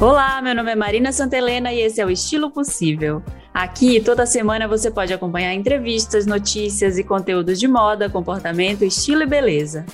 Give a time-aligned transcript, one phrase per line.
[0.00, 3.20] Olá, meu nome é Marina Santelena e esse é o Estilo Possível.
[3.52, 9.26] Aqui, toda semana você pode acompanhar entrevistas, notícias e conteúdos de moda, comportamento, estilo e
[9.26, 9.84] beleza.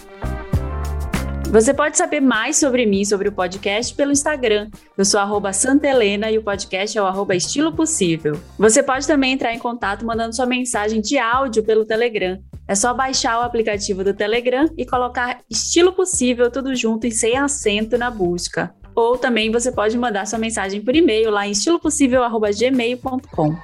[1.50, 4.68] Você pode saber mais sobre mim, sobre o podcast, pelo Instagram.
[4.98, 8.38] Eu sou arroba Santelena e o podcast é o arroba Estilo Possível.
[8.58, 12.38] Você pode também entrar em contato mandando sua mensagem de áudio pelo Telegram.
[12.68, 17.38] É só baixar o aplicativo do Telegram e colocar Estilo Possível tudo junto e sem
[17.38, 23.56] acento na busca ou também você pode mandar sua mensagem por e-mail lá em estilopossível@gmail.com.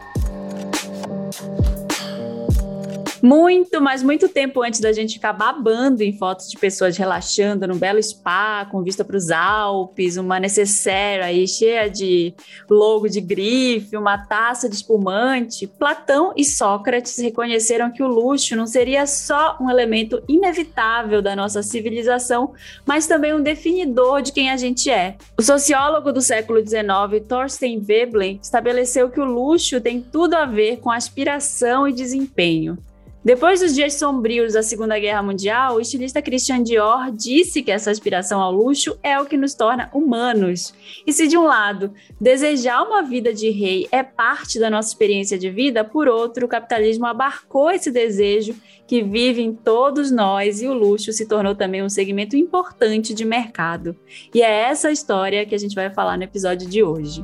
[3.22, 7.76] Muito, mas muito tempo antes da gente ficar babando em fotos de pessoas relaxando num
[7.76, 12.34] belo spa, com vista para os Alpes, uma necessaire aí cheia de
[12.68, 18.66] logo de grife, uma taça de espumante, Platão e Sócrates reconheceram que o luxo não
[18.66, 22.52] seria só um elemento inevitável da nossa civilização,
[22.86, 25.16] mas também um definidor de quem a gente é.
[25.38, 30.78] O sociólogo do século XIX, Thorstein Veblen, estabeleceu que o luxo tem tudo a ver
[30.78, 32.78] com aspiração e desempenho.
[33.22, 37.90] Depois dos dias sombrios da Segunda Guerra Mundial, o estilista Christian Dior disse que essa
[37.90, 40.72] aspiração ao luxo é o que nos torna humanos.
[41.06, 45.38] E se de um lado, desejar uma vida de rei é parte da nossa experiência
[45.38, 48.54] de vida, por outro, o capitalismo abarcou esse desejo
[48.86, 53.26] que vive em todos nós e o luxo se tornou também um segmento importante de
[53.26, 53.94] mercado.
[54.34, 57.22] E é essa história que a gente vai falar no episódio de hoje.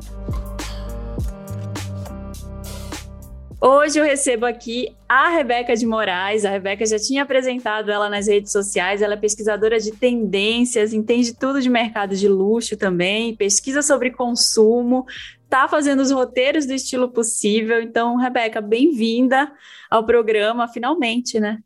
[3.59, 6.45] Hoje eu recebo aqui a Rebeca de Moraes.
[6.45, 9.01] A Rebeca já tinha apresentado ela nas redes sociais.
[9.01, 15.05] Ela é pesquisadora de tendências, entende tudo de mercado de luxo também, pesquisa sobre consumo,
[15.43, 17.81] está fazendo os roteiros do estilo possível.
[17.81, 19.51] Então, Rebeca, bem-vinda
[19.89, 21.57] ao programa, finalmente, né?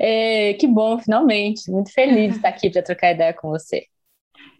[0.00, 1.70] É, que bom, finalmente.
[1.70, 3.86] Muito feliz de estar aqui para trocar ideia com você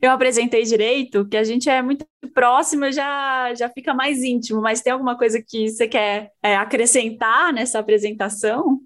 [0.03, 4.80] eu apresentei direito, que a gente é muito próximo, já, já fica mais íntimo, mas
[4.80, 8.80] tem alguma coisa que você quer é, acrescentar nessa apresentação?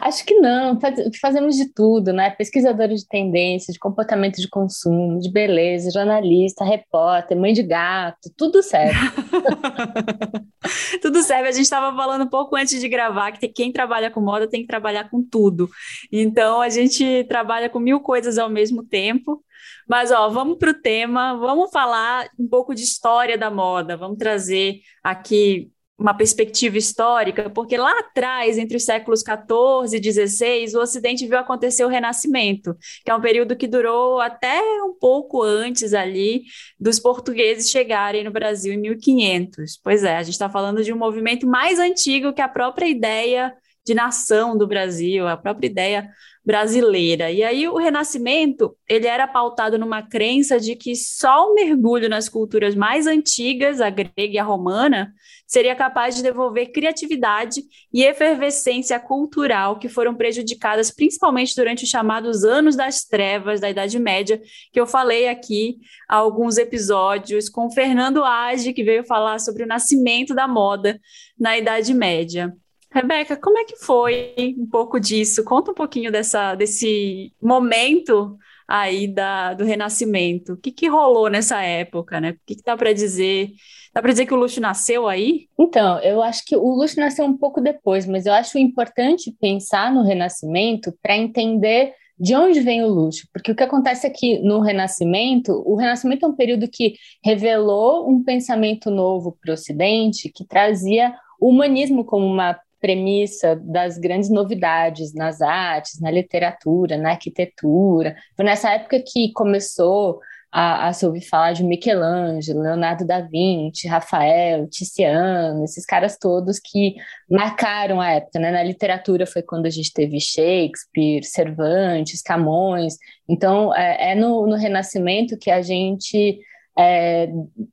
[0.00, 2.30] Acho que não, faz, fazemos de tudo, né?
[2.30, 8.62] Pesquisadora de tendências, de comportamento de consumo, de beleza, jornalista, repórter, mãe de gato, tudo
[8.62, 8.94] serve.
[11.02, 11.48] tudo serve.
[11.48, 14.60] A gente estava falando um pouco antes de gravar que quem trabalha com moda tem
[14.60, 15.68] que trabalhar com tudo.
[16.12, 19.43] Então a gente trabalha com mil coisas ao mesmo tempo.
[19.88, 24.18] Mas, ó, vamos para o tema, vamos falar um pouco de história da moda, vamos
[24.18, 30.80] trazer aqui uma perspectiva histórica, porque lá atrás, entre os séculos 14 e 16, o
[30.80, 35.94] Ocidente viu acontecer o Renascimento, que é um período que durou até um pouco antes
[35.94, 36.42] ali
[36.78, 39.78] dos portugueses chegarem no Brasil em 1500.
[39.82, 43.54] Pois é, a gente está falando de um movimento mais antigo que a própria ideia
[43.84, 46.10] de nação do Brasil, a própria ideia
[46.44, 47.30] brasileira.
[47.30, 52.28] E aí o Renascimento, ele era pautado numa crença de que só o mergulho nas
[52.28, 55.12] culturas mais antigas, a grega e a romana,
[55.46, 57.62] seria capaz de devolver criatividade
[57.92, 63.98] e efervescência cultural que foram prejudicadas principalmente durante os chamados anos das trevas da Idade
[63.98, 64.40] Média,
[64.70, 65.78] que eu falei aqui
[66.08, 71.00] há alguns episódios com Fernando Age, que veio falar sobre o nascimento da moda
[71.38, 72.54] na Idade Média.
[72.94, 75.42] Rebeca, como é que foi um pouco disso?
[75.42, 78.38] Conta um pouquinho dessa, desse momento
[78.68, 80.52] aí da, do Renascimento.
[80.52, 82.30] O que, que rolou nessa época, né?
[82.30, 83.50] O que, que dá para dizer?
[83.92, 85.48] Dá para dizer que o luxo nasceu aí?
[85.58, 89.92] Então, eu acho que o luxo nasceu um pouco depois, mas eu acho importante pensar
[89.92, 93.26] no Renascimento para entender de onde vem o luxo?
[93.32, 96.94] Porque o que acontece aqui no Renascimento, o Renascimento é um período que
[97.24, 103.96] revelou um pensamento novo para o Ocidente, que trazia o humanismo como uma premissa das
[103.96, 108.14] grandes novidades nas artes, na literatura, na arquitetura.
[108.36, 110.20] Foi nessa época que começou
[110.52, 116.60] a, a se ouvir falar de Michelangelo, Leonardo da Vinci, Rafael, Tiziano, esses caras todos
[116.60, 116.96] que
[117.26, 118.38] marcaram a época.
[118.38, 118.50] Né?
[118.50, 122.98] Na literatura foi quando a gente teve Shakespeare, Cervantes, Camões.
[123.26, 126.38] Então, é, é no, no Renascimento que a gente
[126.78, 127.28] é,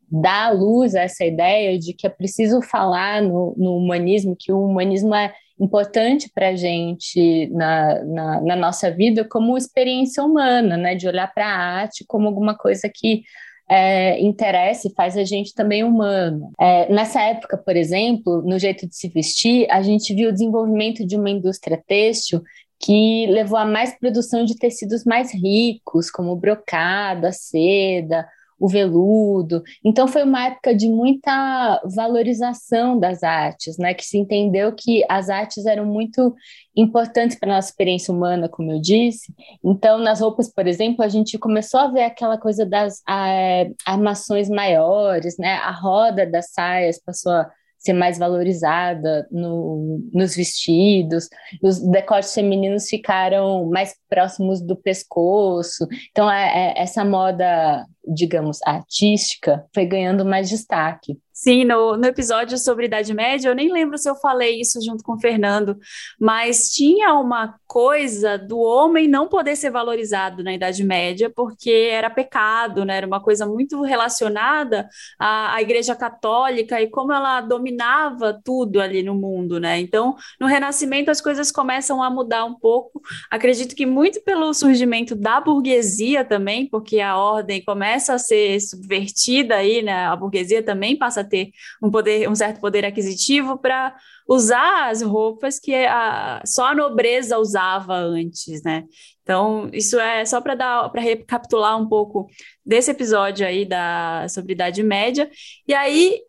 [0.09, 4.63] dá luz a essa ideia de que é preciso falar no, no humanismo, que o
[4.65, 10.95] humanismo é importante para a gente na, na, na, nossa vida como experiência humana, né?
[10.95, 13.23] de olhar para a arte como alguma coisa que
[13.69, 16.51] é, interessa e faz a gente também humano.
[16.59, 21.05] É, nessa época, por exemplo, no jeito de se vestir, a gente viu o desenvolvimento
[21.05, 22.41] de uma indústria têxtil
[22.79, 28.27] que levou a mais produção de tecidos mais ricos, como brocado, seda,
[28.61, 29.63] o veludo.
[29.83, 33.95] Então foi uma época de muita valorização das artes, né?
[33.95, 36.35] Que se entendeu que as artes eram muito
[36.75, 39.33] importantes para a nossa experiência humana, como eu disse.
[39.63, 44.47] Então, nas roupas, por exemplo, a gente começou a ver aquela coisa das é, armações
[44.47, 45.55] maiores, né?
[45.55, 51.27] A roda das saias passou a ser mais valorizada no, nos vestidos,
[51.63, 55.87] os decotes femininos ficaram mais próximos do pescoço.
[56.11, 61.17] Então, é, é, essa moda, digamos, artística foi ganhando mais destaque.
[61.33, 65.03] Sim, no, no episódio sobre Idade Média, eu nem lembro se eu falei isso junto
[65.03, 65.75] com o Fernando,
[66.19, 72.11] mas tinha uma coisa do homem não poder ser valorizado na Idade Média, porque era
[72.11, 72.97] pecado, né?
[72.97, 74.87] Era uma coisa muito relacionada
[75.17, 79.79] à, à Igreja Católica e como ela dominava tudo ali no mundo, né?
[79.79, 83.01] Então, no Renascimento, as coisas começam a mudar um pouco.
[83.31, 89.55] Acredito que muito pelo surgimento da burguesia também, porque a ordem começa a ser subvertida
[89.55, 90.05] aí, né?
[90.05, 91.51] A burguesia também passa a ter
[91.81, 93.95] um poder, um certo poder aquisitivo para
[94.27, 98.85] usar as roupas que a, só a nobreza usava antes, né?
[99.23, 102.27] Então, isso é só para dar para recapitular um pouco
[102.65, 105.29] desse episódio aí da sobre Idade Média.
[105.67, 106.19] E aí,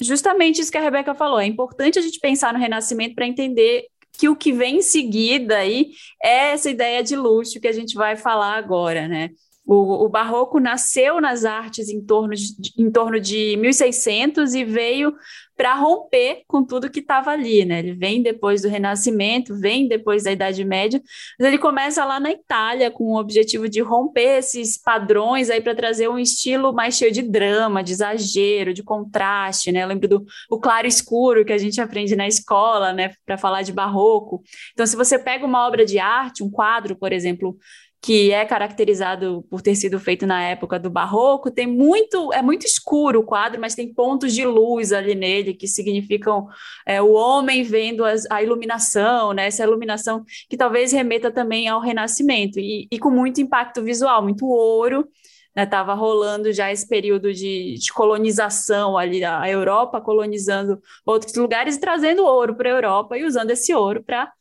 [0.00, 3.86] justamente isso que a Rebeca falou, é importante a gente pensar no Renascimento para entender
[4.18, 7.94] que o que vem em seguida aí é essa ideia de luxo que a gente
[7.94, 9.30] vai falar agora, né?
[9.72, 15.14] O, o, barroco nasceu nas artes em torno de, em torno de 1600 e veio
[15.56, 17.78] para romper com tudo que estava ali, né?
[17.78, 21.00] Ele vem depois do Renascimento, vem depois da Idade Média,
[21.38, 25.74] mas ele começa lá na Itália com o objetivo de romper esses padrões aí para
[25.74, 29.84] trazer um estilo mais cheio de drama, de exagero, de contraste, né?
[29.84, 33.12] Eu lembro do o claro escuro que a gente aprende na escola, né?
[33.24, 34.42] Para falar de barroco.
[34.72, 37.56] Então, se você pega uma obra de arte, um quadro, por exemplo,
[38.02, 42.64] que é caracterizado por ter sido feito na época do barroco, tem muito, é muito
[42.64, 46.46] escuro o quadro, mas tem pontos de luz ali nele que significam
[46.86, 49.46] é, o homem vendo as, a iluminação, né?
[49.46, 54.46] Essa iluminação que talvez remeta também ao Renascimento e, e com muito impacto visual, muito
[54.46, 55.06] ouro.
[55.54, 61.76] Estava né, rolando já esse período de, de colonização ali, a Europa colonizando outros lugares
[61.76, 64.32] e trazendo ouro para a Europa e usando esse ouro para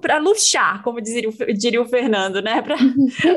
[0.00, 2.62] para luxar, como diria, diria o Fernando, né?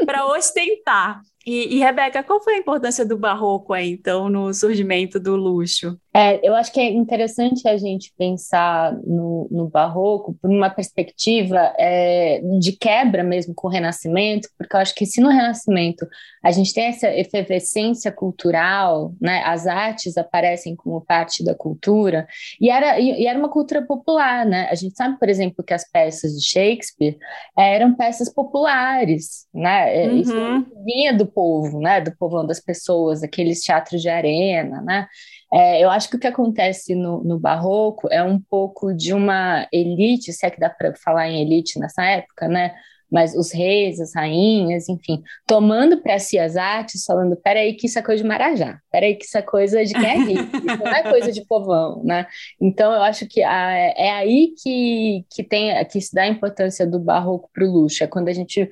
[0.05, 1.21] Para ostentar.
[1.45, 5.97] E, e, Rebeca, qual foi a importância do barroco aí, então, no surgimento do luxo?
[6.19, 11.73] É, eu acho que é interessante a gente pensar no, no barroco por uma perspectiva
[11.79, 16.05] é, de quebra mesmo com o Renascimento, porque eu acho que se no Renascimento
[16.43, 22.27] a gente tem essa efervescência cultural, né, as artes aparecem como parte da cultura,
[22.59, 24.67] e era, e, e era uma cultura popular, né?
[24.69, 27.17] A gente sabe, por exemplo, que as peças de Shakespeare
[27.57, 30.03] eram peças populares, né?
[30.03, 30.17] É, uhum.
[30.17, 32.01] Isso vinha do povo, né?
[32.01, 35.07] Do povão das pessoas, aqueles teatros de arena, né?
[35.51, 39.67] É, eu acho que o que acontece no, no, barroco é um pouco de uma
[39.73, 42.75] elite, se é que dá para falar em elite nessa época, né?
[43.11, 47.97] Mas os reis, as rainhas, enfim, tomando para si as artes, falando: peraí, que isso
[47.97, 50.93] é coisa de Marajá, peraí, que isso é coisa de quem é rico, isso não
[50.95, 52.27] é coisa de povão, né?
[52.61, 56.85] Então, eu acho que a, é aí que, que, tem, que se dá a importância
[56.85, 58.69] do barroco para o luxo, é quando a gente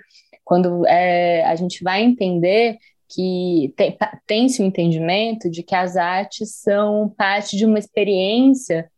[0.48, 2.78] quando é, a gente vai entender
[3.10, 3.74] que
[4.26, 8.90] tem-se o um entendimento de que as artes são parte de uma experiência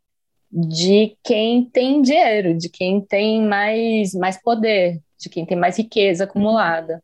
[0.52, 6.24] de quem tem dinheiro, de quem tem mais, mais poder, de quem tem mais riqueza
[6.24, 7.04] acumulada.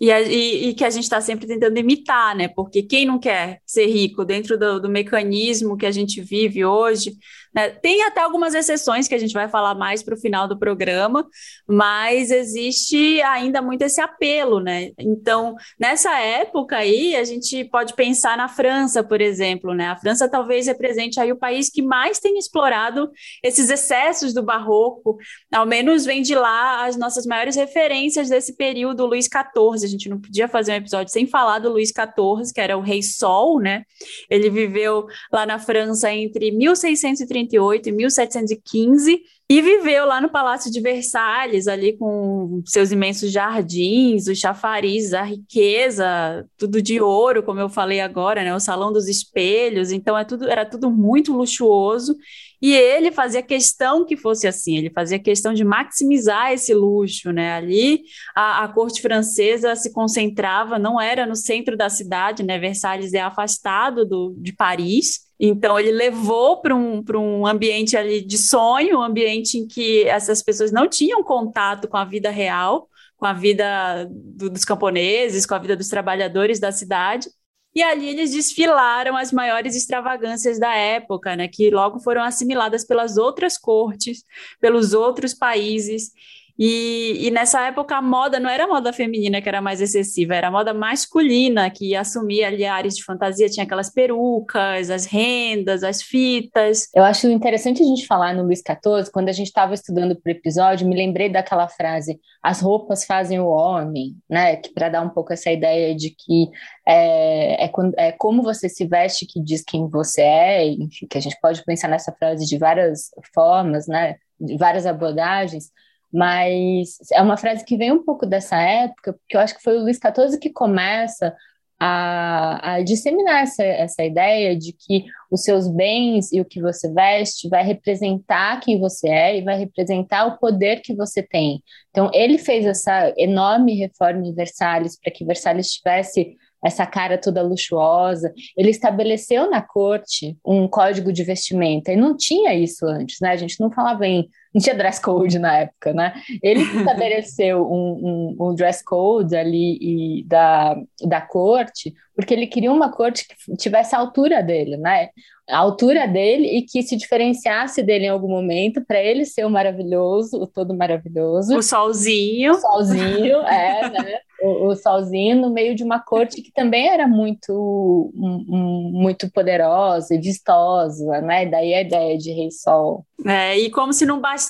[0.00, 2.48] E, e, e, que a gente está sempre tentando imitar, né?
[2.48, 7.16] Porque quem não quer ser rico dentro do, do mecanismo que a gente vive hoje,
[7.54, 7.68] né?
[7.70, 11.26] Tem até algumas exceções que a gente vai falar mais para o final do programa,
[11.68, 14.90] mas existe ainda muito esse apelo, né?
[14.98, 19.88] Então, nessa época aí, a gente pode pensar na França, por exemplo, né?
[19.88, 23.10] A França talvez represente aí o país que mais tem explorado
[23.42, 25.16] esses excessos do barroco,
[25.52, 29.84] ao menos vem de lá as nossas maiores referências desse período, Luís XIV.
[29.84, 32.80] A gente não podia fazer um episódio sem falar do Luís XIV, que era o
[32.80, 33.84] rei Sol, né?
[34.28, 40.72] Ele viveu lá na França entre 1630 1738 e 1715 e viveu lá no Palácio
[40.72, 47.60] de Versalhes, ali com seus imensos jardins, os chafarizes, a riqueza, tudo de ouro, como
[47.60, 48.54] eu falei agora, né?
[48.54, 52.16] O Salão dos Espelhos, então é tudo, era tudo muito luxuoso.
[52.64, 57.52] E ele fazia questão que fosse assim, ele fazia questão de maximizar esse luxo, né?
[57.52, 58.04] Ali
[58.34, 62.58] a, a corte francesa se concentrava, não era no centro da cidade, né?
[62.58, 68.38] Versalhes é afastado do, de Paris, então, ele levou para um, um ambiente ali de
[68.38, 73.26] sonho, um ambiente em que essas pessoas não tinham contato com a vida real, com
[73.26, 77.28] a vida do, dos camponeses, com a vida dos trabalhadores da cidade.
[77.74, 83.16] E ali eles desfilaram as maiores extravagâncias da época, né, que logo foram assimiladas pelas
[83.16, 84.24] outras cortes,
[84.60, 86.12] pelos outros países.
[86.56, 90.36] E, e, nessa época a moda não era a moda feminina que era mais excessiva,
[90.36, 95.82] era a moda masculina que assumia ali áreas de fantasia, tinha aquelas perucas, as rendas,
[95.82, 96.88] as fitas.
[96.94, 100.30] Eu acho interessante a gente falar no Luiz XIV, quando a gente estava estudando para
[100.30, 104.54] o episódio, me lembrei daquela frase: as roupas fazem o homem, né?
[104.56, 106.50] Que para dar um pouco essa ideia de que
[106.86, 111.20] é, é, é, como você se veste que diz quem você é, enfim, que a
[111.20, 114.16] gente pode pensar nessa frase de várias formas, né?
[114.38, 115.72] De várias abordagens
[116.14, 119.76] mas é uma frase que vem um pouco dessa época, porque eu acho que foi
[119.76, 121.34] o Luís XIV que começa
[121.78, 126.88] a, a, disseminar essa, essa ideia de que os seus bens e o que você
[126.92, 131.60] veste vai representar quem você é e vai representar o poder que você tem.
[131.90, 137.42] Então, ele fez essa enorme reforma em Versalhes para que Versalhes tivesse essa cara toda
[137.42, 138.32] luxuosa.
[138.56, 143.30] Ele estabeleceu na corte um código de vestimenta e não tinha isso antes, né?
[143.30, 146.14] A gente não falava em não tinha dress code na época, né?
[146.42, 152.72] Ele estabeleceu um, um, um, dress code ali e da, da corte, porque ele queria
[152.72, 155.08] uma corte que tivesse a altura dele, né?
[155.50, 159.50] A altura dele e que se diferenciasse dele em algum momento, para ele ser o
[159.50, 161.56] maravilhoso, o todo maravilhoso.
[161.56, 162.52] O solzinho.
[162.52, 164.20] O solzinho, é, né?
[164.44, 170.14] o, o Solzinho no meio de uma corte que também era muito, um, muito poderosa
[170.14, 171.46] e vistosa, né?
[171.46, 173.06] Daí a ideia de Rei Sol.
[173.26, 174.43] É, e como se não bastasse,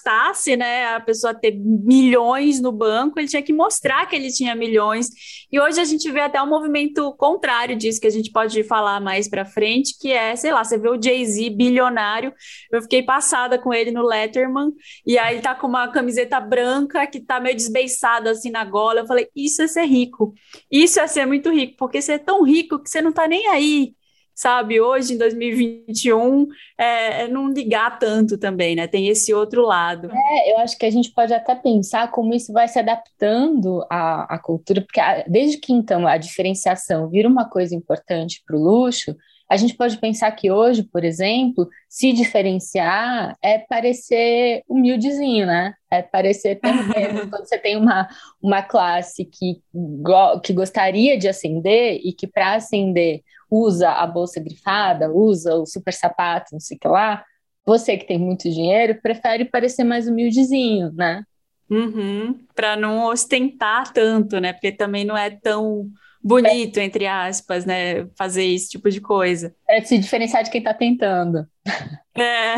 [0.56, 5.08] né, a pessoa ter milhões no banco, ele tinha que mostrar que ele tinha milhões.
[5.50, 9.00] E hoje a gente vê até um movimento contrário disso, que a gente pode falar
[9.00, 12.32] mais para frente, que é, sei lá, você vê o Jay-Z bilionário,
[12.72, 14.72] eu fiquei passada com ele no Letterman,
[15.06, 19.00] e aí tá com uma camiseta branca que tá meio desbeiçada assim na gola.
[19.00, 20.34] Eu falei, isso é ser rico.
[20.70, 23.48] Isso é ser muito rico, porque você é tão rico que você não tá nem
[23.48, 23.94] aí
[24.34, 24.80] sabe?
[24.80, 26.48] Hoje, em 2021,
[26.78, 28.86] é, é, não ligar tanto também, né?
[28.86, 30.10] Tem esse outro lado.
[30.10, 34.34] É, eu acho que a gente pode até pensar como isso vai se adaptando à,
[34.34, 38.62] à cultura, porque a, desde que então a diferenciação vira uma coisa importante para o
[38.62, 39.14] luxo,
[39.48, 45.74] a gente pode pensar que hoje, por exemplo, se diferenciar é parecer humildezinho, né?
[45.90, 46.84] É parecer também
[47.28, 48.08] quando você tem uma,
[48.42, 53.22] uma classe que, go, que gostaria de ascender e que para ascender
[53.54, 57.24] usa a bolsa grifada, usa o super sapato, não sei o que lá,
[57.64, 61.22] você que tem muito dinheiro prefere parecer mais humildezinho, né?
[61.70, 64.52] Uhum, para não ostentar tanto, né?
[64.52, 65.88] Porque também não é tão
[66.22, 68.06] bonito, entre aspas, né?
[68.18, 69.54] Fazer esse tipo de coisa.
[69.68, 71.46] É se diferenciar de quem está tentando.
[72.16, 72.54] É.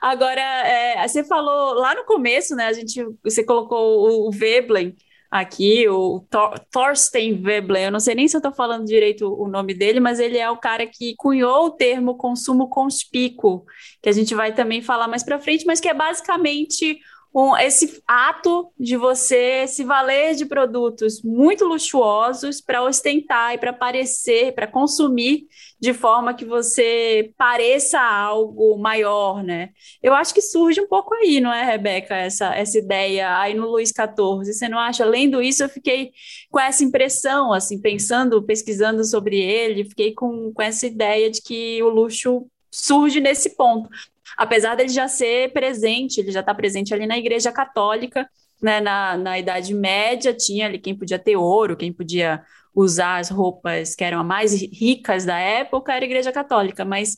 [0.00, 2.68] Agora, é, você falou lá no começo, né?
[2.68, 4.96] A gente, você colocou o, o Veblen
[5.32, 9.48] aqui, o Thor, Thorstein Veblen, eu não sei nem se eu estou falando direito o
[9.48, 13.64] nome dele, mas ele é o cara que cunhou o termo consumo conspícuo,
[14.02, 16.98] que a gente vai também falar mais para frente, mas que é basicamente
[17.34, 23.72] um, esse ato de você se valer de produtos muito luxuosos para ostentar e para
[23.72, 25.46] parecer, para consumir
[25.82, 29.70] de forma que você pareça algo maior, né?
[30.00, 33.68] Eu acho que surge um pouco aí, não é, Rebeca, essa, essa ideia aí no
[33.68, 34.44] Luiz XIV.
[34.44, 35.04] Você não acha?
[35.04, 36.12] Lendo isso, eu fiquei
[36.48, 41.82] com essa impressão, assim, pensando, pesquisando sobre ele, fiquei com, com essa ideia de que
[41.82, 43.90] o luxo surge nesse ponto
[44.34, 48.26] apesar dele já ser presente, ele já está presente ali na Igreja Católica,
[48.62, 52.42] né, na, na Idade Média, tinha ali quem podia ter ouro, quem podia
[52.74, 57.16] usar as roupas que eram mais ricas da época, era a Igreja Católica, mas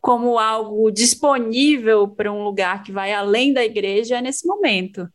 [0.00, 5.08] como algo disponível para um lugar que vai além da igreja é nesse momento.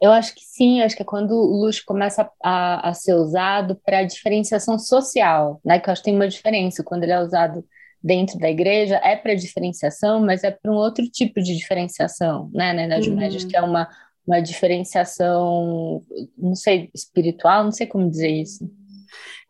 [0.00, 3.80] Eu acho que sim, acho que é quando o luxo começa a, a ser usado
[3.84, 5.78] para diferenciação social, né?
[5.78, 7.64] Que eu acho que tem uma diferença quando ele é usado
[8.04, 12.74] dentro da igreja é para diferenciação, mas é para um outro tipo de diferenciação, né,
[12.74, 13.16] na Idade uhum.
[13.16, 13.88] Média, que é uma,
[14.26, 16.02] uma diferenciação,
[16.36, 18.70] não sei, espiritual, não sei como dizer isso.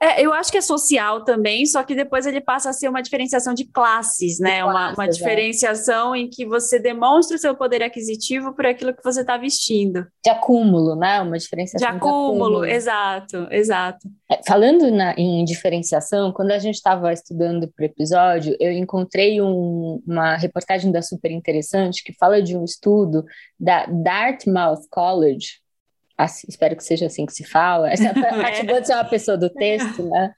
[0.01, 3.03] É, eu acho que é social também, só que depois ele passa a ser uma
[3.03, 4.57] diferenciação de classes, né?
[4.57, 6.19] De classes, uma, uma diferenciação é.
[6.19, 10.07] em que você demonstra o seu poder aquisitivo por aquilo que você está vestindo.
[10.23, 11.21] De acúmulo, né?
[11.21, 12.33] Uma diferenciação de acúmulo.
[12.33, 12.65] De acúmulo.
[12.65, 14.09] Exato, exato.
[14.31, 19.41] É, falando na, em diferenciação, quando a gente estava estudando para o episódio, eu encontrei
[19.41, 23.25] um, uma reportagem da Super Interessante que fala de um estudo
[23.59, 25.64] da Dartmouth College,
[26.17, 27.91] Assim, espero que seja assim que se fala.
[27.91, 30.33] Essa acabou de ser uma pessoa do texto, né?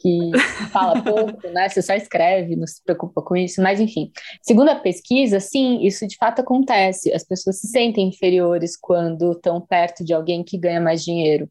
[0.00, 0.30] que
[0.72, 1.68] fala pouco, né?
[1.68, 4.10] Você só escreve, não se preocupa com isso, mas enfim.
[4.42, 7.12] Segundo a pesquisa, sim, isso de fato acontece.
[7.12, 11.48] As pessoas se sentem inferiores quando estão perto de alguém que ganha mais dinheiro.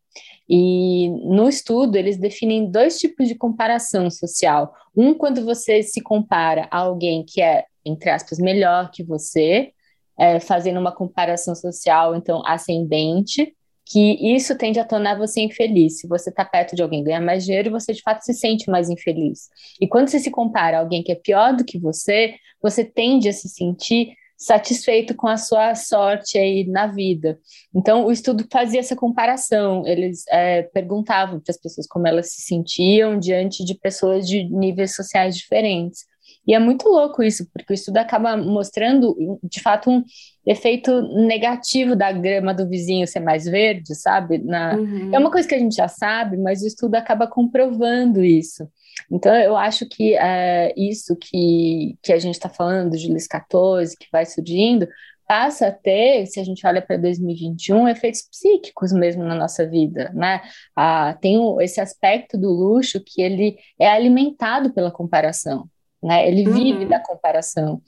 [0.47, 4.73] E no estudo, eles definem dois tipos de comparação social.
[4.97, 9.71] Um, quando você se compara a alguém que é, entre aspas, melhor que você,
[10.17, 13.55] é, fazendo uma comparação social, então, ascendente,
[13.89, 15.99] que isso tende a tornar você infeliz.
[15.99, 18.87] Se você está perto de alguém ganhar mais dinheiro, você de fato se sente mais
[18.87, 19.49] infeliz.
[19.81, 23.27] E quando você se compara a alguém que é pior do que você, você tende
[23.27, 27.37] a se sentir satisfeito com a sua sorte aí na vida.
[27.75, 29.85] Então, o estudo fazia essa comparação.
[29.85, 34.95] Eles é, perguntavam para as pessoas como elas se sentiam diante de pessoas de níveis
[34.95, 36.05] sociais diferentes.
[36.49, 40.03] E é muito louco isso, porque o estudo acaba mostrando, de fato, um
[40.43, 44.39] efeito negativo da grama do vizinho ser mais verde, sabe?
[44.39, 44.75] Na...
[44.75, 45.13] Uhum.
[45.13, 48.67] É uma coisa que a gente já sabe, mas o estudo acaba comprovando isso.
[49.11, 53.95] Então, eu acho que é, isso que, que a gente está falando de Luiz XIV,
[53.99, 54.87] que vai surgindo,
[55.27, 60.11] passa a ter, se a gente olha para 2021, efeitos psíquicos mesmo na nossa vida,
[60.15, 60.41] né?
[60.75, 65.69] Ah, tem esse aspecto do luxo que ele é alimentado pela comparação
[66.01, 66.27] né?
[66.27, 66.53] Ele uhum.
[66.53, 67.81] vive da comparação.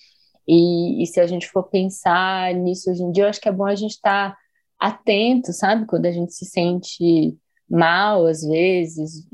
[0.48, 3.52] E, e, se a gente for pensar nisso hoje em dia, eu acho que é
[3.52, 4.38] bom a gente estar tá
[4.80, 5.86] atento, sabe?
[5.86, 7.38] Quando a gente se sente
[7.70, 9.28] mal, às vezes,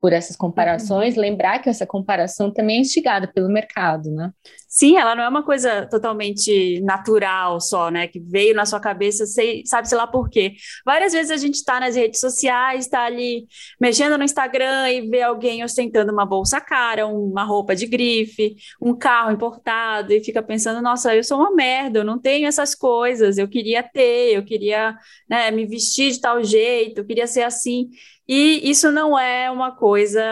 [0.00, 1.20] por essas comparações, uhum.
[1.20, 4.32] lembrar que essa comparação também é instigada pelo mercado, né?
[4.66, 8.06] Sim, ela não é uma coisa totalmente natural só, né?
[8.06, 10.54] Que veio na sua cabeça, sei, sabe sei lá por quê.
[10.86, 13.46] Várias vezes a gente está nas redes sociais, está ali
[13.80, 18.96] mexendo no Instagram e vê alguém ostentando uma bolsa cara, uma roupa de grife, um
[18.96, 23.36] carro importado e fica pensando, nossa, eu sou uma merda, eu não tenho essas coisas,
[23.36, 24.96] eu queria ter, eu queria
[25.28, 27.90] né, me vestir de tal jeito, eu queria ser assim.
[28.32, 30.22] E isso não é uma coisa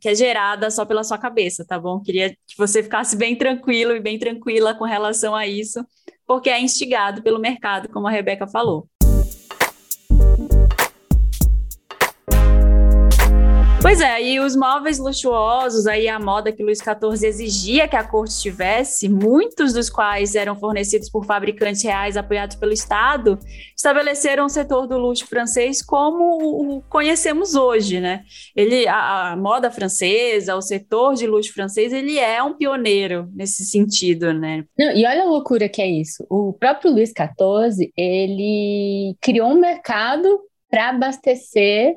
[0.00, 2.00] que é gerada só pela sua cabeça, tá bom?
[2.00, 5.84] Queria que você ficasse bem tranquilo e bem tranquila com relação a isso,
[6.26, 8.88] porque é instigado pelo mercado, como a Rebeca falou.
[13.86, 18.02] Pois é, e os móveis luxuosos, aí a moda que Luís XIV exigia que a
[18.02, 23.38] corte tivesse, muitos dos quais eram fornecidos por fabricantes reais apoiados pelo Estado,
[23.76, 28.24] estabeleceram o setor do luxo francês como o conhecemos hoje, né?
[28.56, 33.64] Ele, a, a moda francesa, o setor de luxo francês, ele é um pioneiro nesse
[33.64, 34.64] sentido, né?
[34.76, 36.26] Não, e olha a loucura que é isso.
[36.28, 41.94] O próprio Luís XIV, ele criou um mercado para abastecer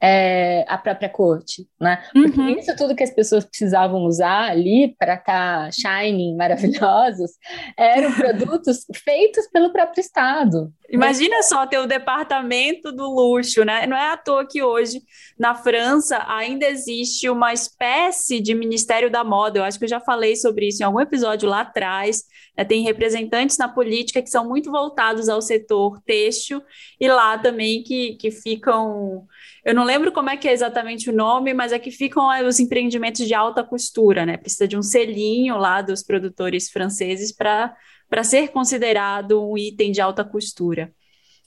[0.00, 2.02] é, a própria corte, né?
[2.12, 2.50] Porque uhum.
[2.50, 7.30] isso tudo que as pessoas precisavam usar ali para estar tá shining, maravilhosos,
[7.76, 10.72] eram produtos feitos pelo próprio Estado.
[10.88, 13.86] Imagina só ter o departamento do luxo, né?
[13.86, 15.02] Não é à toa que hoje
[15.38, 19.58] na França ainda existe uma espécie de Ministério da Moda.
[19.58, 22.22] Eu acho que eu já falei sobre isso em algum episódio lá atrás.
[22.56, 22.64] Né?
[22.64, 26.62] Tem representantes na política que são muito voltados ao setor têxtil
[27.00, 29.26] e lá também que, que ficam.
[29.66, 32.44] Eu não lembro como é que é exatamente o nome, mas é que ficam é,
[32.46, 34.36] os empreendimentos de alta costura, né?
[34.36, 37.74] Precisa de um selinho lá dos produtores franceses para
[38.08, 40.92] para ser considerado um item de alta costura.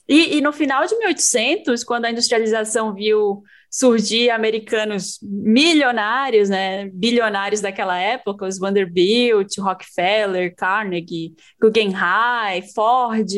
[0.06, 7.62] E, e, no final de 1800, quando a industrialização viu surgir americanos milionários, né, bilionários
[7.62, 13.30] daquela época, os Vanderbilt, Rockefeller, Carnegie, Guggenheim, Ford,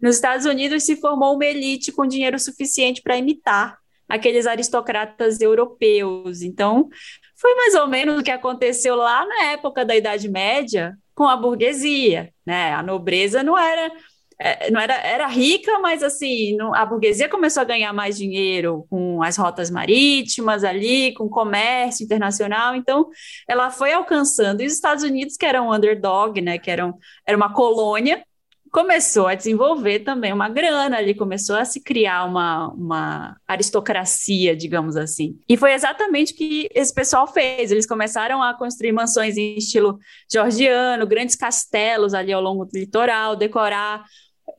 [0.00, 3.76] nos Estados Unidos se formou uma elite com dinheiro suficiente para imitar
[4.08, 6.42] aqueles aristocratas europeus.
[6.42, 6.88] Então,
[7.36, 11.36] foi mais ou menos o que aconteceu lá na época da Idade Média, com a
[11.36, 12.72] burguesia, né?
[12.74, 13.92] A nobreza não era
[14.40, 18.86] é, não era, era rica, mas assim, não, a burguesia começou a ganhar mais dinheiro
[18.88, 23.08] com as rotas marítimas ali, com comércio internacional, então
[23.48, 24.62] ela foi alcançando.
[24.62, 28.24] E os Estados Unidos, que eram um underdog, né, que eram, era uma colônia,
[28.70, 34.96] começou a desenvolver também uma grana ali, começou a se criar uma, uma aristocracia, digamos
[34.96, 35.38] assim.
[35.48, 37.70] E foi exatamente o que esse pessoal fez.
[37.70, 39.98] Eles começaram a construir mansões em estilo
[40.30, 44.04] georgiano, grandes castelos ali ao longo do litoral, decorar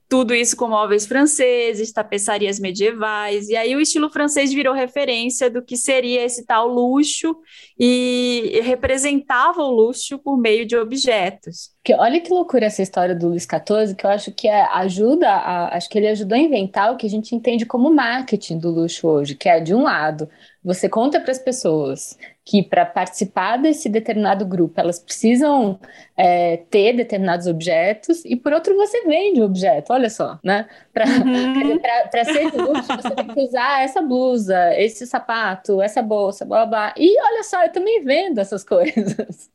[0.10, 5.62] tudo isso com móveis franceses, tapeçarias medievais, e aí o estilo francês virou referência do
[5.62, 7.38] que seria esse tal luxo
[7.80, 11.70] e representava o luxo por meio de objetos.
[11.98, 15.78] Olha que loucura essa história do Luís XIV, que eu acho que é, ajuda, a,
[15.78, 19.08] acho que ele ajudou a inventar o que a gente entende como marketing do luxo
[19.08, 20.28] hoje, que é de um lado,
[20.64, 22.18] você conta para as pessoas
[22.50, 25.80] que para participar desse determinado grupo elas precisam
[26.18, 30.68] é, ter determinados objetos e por outro você vende o objeto, olha só, né?
[30.92, 31.80] Para uhum.
[32.26, 36.92] ser de luxo você tem que usar essa blusa, esse sapato, essa bolsa, blá blá.
[36.98, 39.52] E olha só, eu também vendo essas coisas.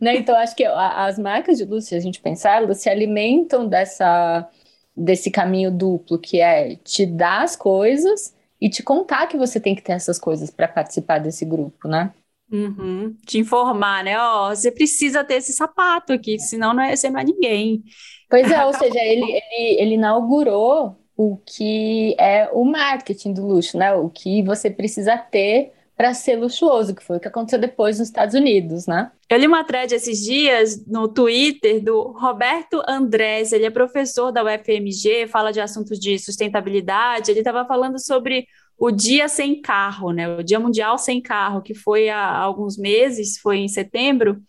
[0.00, 0.14] né?
[0.14, 4.48] Então acho que as marcas de luxo, se a gente pensar, elas se alimentam dessa
[4.96, 9.74] desse caminho duplo que é te dar as coisas e te contar que você tem
[9.74, 12.12] que ter essas coisas para participar desse grupo, né?
[12.50, 13.16] Uhum.
[13.24, 14.18] Te informar, né?
[14.18, 17.82] Ó, oh, você precisa ter esse sapato aqui, senão não é, você não é ninguém.
[18.28, 23.76] Pois é, ou seja, ele, ele, ele inaugurou o que é o marketing do luxo,
[23.76, 23.92] né?
[23.92, 28.08] O que você precisa ter para ser luxuoso, que foi o que aconteceu depois nos
[28.08, 29.12] Estados Unidos, né?
[29.28, 34.42] Eu li uma thread esses dias no Twitter do Roberto Andrés, ele é professor da
[34.42, 38.46] UFMG, fala de assuntos de sustentabilidade, ele estava falando sobre
[38.80, 40.28] o Dia Sem Carro, né?
[40.38, 44.42] O Dia Mundial Sem Carro, que foi há alguns meses, foi em setembro,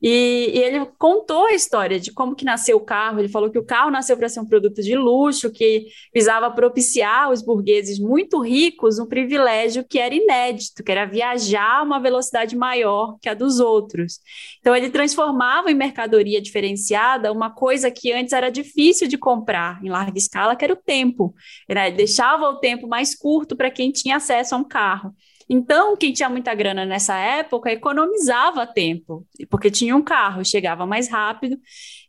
[0.00, 3.18] e, e, ele contou a história de como que nasceu o carro.
[3.18, 7.30] Ele falou que o carro nasceu para ser um produto de luxo, que visava propiciar
[7.30, 12.54] os burgueses muito ricos um privilégio que era inédito, que era viajar a uma velocidade
[12.54, 14.20] maior que a dos outros.
[14.60, 19.88] Então ele transformava em mercadoria diferenciada uma coisa que antes era difícil de comprar em
[19.88, 21.34] larga escala, que era o tempo.
[21.68, 25.14] Ele deixava o tempo mais curto para quem tinha acesso a um carro.
[25.48, 31.08] Então, quem tinha muita grana nessa época economizava tempo, porque tinha um carro, chegava mais
[31.08, 31.56] rápido.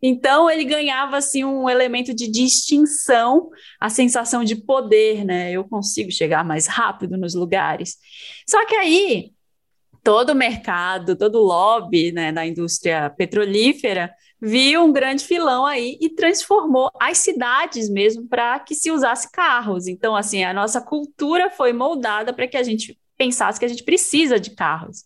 [0.01, 5.51] Então, ele ganhava assim um elemento de distinção, a sensação de poder, né?
[5.51, 7.97] Eu consigo chegar mais rápido nos lugares.
[8.49, 9.31] Só que aí,
[10.03, 15.97] todo o mercado, todo o lobby né, da indústria petrolífera viu um grande filão aí
[15.99, 19.87] e transformou as cidades mesmo para que se usasse carros.
[19.87, 23.83] Então, assim, a nossa cultura foi moldada para que a gente pensasse que a gente
[23.83, 25.03] precisa de carros.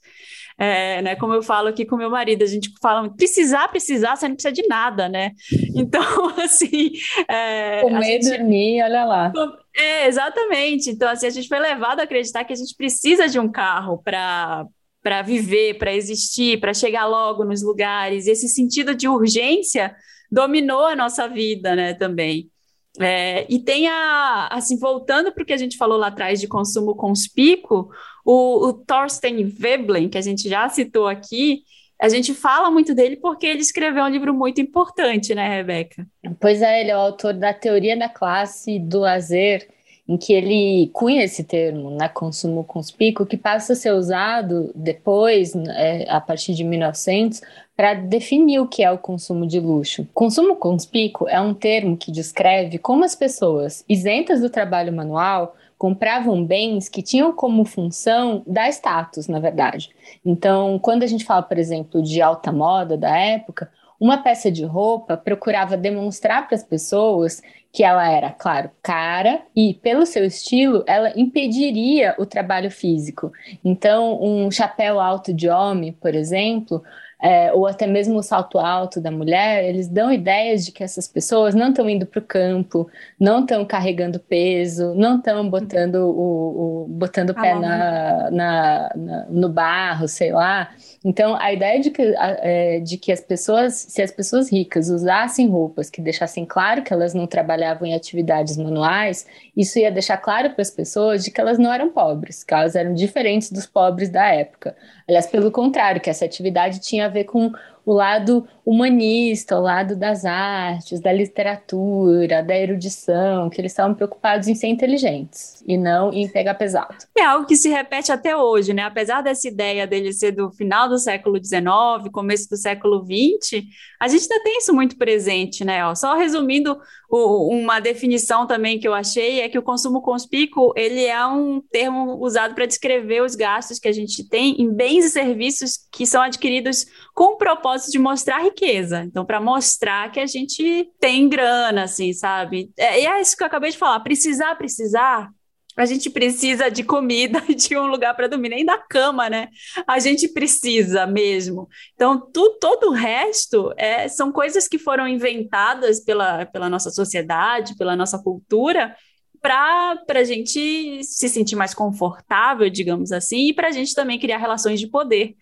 [0.57, 4.27] É, né, como eu falo aqui com meu marido, a gente fala, precisar, precisar, você
[4.27, 5.31] não precisa de nada, né?
[5.75, 6.01] Então,
[6.37, 6.91] assim...
[7.27, 9.33] É, Comer, gente, dormir, olha lá.
[9.75, 10.91] É, exatamente.
[10.91, 14.01] Então, assim, a gente foi levado a acreditar que a gente precisa de um carro
[14.03, 14.67] para
[15.03, 18.27] para viver, para existir, para chegar logo nos lugares.
[18.27, 19.95] Esse sentido de urgência
[20.31, 22.50] dominou a nossa vida, né, também.
[22.99, 26.47] É, e tem a, assim, voltando para o que a gente falou lá atrás de
[26.47, 27.89] consumo conspícuo,
[28.25, 31.63] o, o Thorstein Veblen, que a gente já citou aqui,
[32.01, 36.05] a gente fala muito dele porque ele escreveu um livro muito importante, né, Rebeca?
[36.39, 39.69] Pois é, ele é o autor da Teoria da Classe do Lazer,
[40.07, 45.55] em que ele cunha esse termo, né, consumo conspícuo, que passa a ser usado depois,
[45.55, 47.41] é, a partir de 1900,
[47.81, 50.07] para definir o que é o consumo de luxo.
[50.13, 56.45] Consumo conspícuo é um termo que descreve como as pessoas isentas do trabalho manual compravam
[56.45, 59.89] bens que tinham como função dar status, na verdade.
[60.23, 63.67] Então, quando a gente fala, por exemplo, de alta moda da época,
[63.99, 67.41] uma peça de roupa procurava demonstrar para as pessoas
[67.73, 73.31] que ela era, claro, cara e, pelo seu estilo, ela impediria o trabalho físico.
[73.63, 76.83] Então, um chapéu alto de homem, por exemplo,
[77.21, 81.07] é, ou até mesmo o salto alto da mulher, eles dão ideias de que essas
[81.07, 86.83] pessoas não estão indo para o campo, não estão carregando peso, não estão botando o,
[86.83, 90.71] o botando o pé na, na, na, no barro, sei lá.
[91.05, 95.47] Então, a ideia de que, é, de que as pessoas, se as pessoas ricas usassem
[95.47, 100.51] roupas que deixassem claro que elas não trabalhavam em atividades manuais, isso ia deixar claro
[100.51, 104.09] para as pessoas de que elas não eram pobres, que elas eram diferentes dos pobres
[104.09, 104.75] da época.
[105.11, 107.51] Aliás, pelo contrário, que essa atividade tinha a ver com
[107.85, 114.47] o lado humanista, o lado das artes, da literatura, da erudição, que eles estavam preocupados
[114.47, 116.95] em ser inteligentes e não em pegar pesado.
[117.17, 118.83] É algo que se repete até hoje, né?
[118.83, 123.63] Apesar dessa ideia dele ser do final do século XIX, começo do século XX,
[123.99, 125.93] a gente ainda tem isso muito presente, né?
[125.95, 131.03] Só resumindo o, uma definição também que eu achei é que o consumo conspícuo ele
[131.03, 135.09] é um termo usado para descrever os gastos que a gente tem em bens e
[135.09, 137.37] serviços que são adquiridos com o
[137.81, 139.03] propósito de mostrar riqueza.
[139.03, 142.71] Então, para mostrar que a gente tem grana, assim, sabe?
[142.77, 143.99] É, e é isso que eu acabei de falar.
[144.01, 145.29] Precisar, precisar.
[145.77, 149.47] A gente precisa de comida, de um lugar para dormir, nem da cama, né?
[149.87, 151.67] A gente precisa mesmo.
[151.95, 157.75] Então, tu, todo o resto é, são coisas que foram inventadas pela, pela nossa sociedade,
[157.77, 158.95] pela nossa cultura,
[159.41, 164.37] para a gente se sentir mais confortável, digamos assim, e para a gente também criar
[164.37, 165.35] relações de poder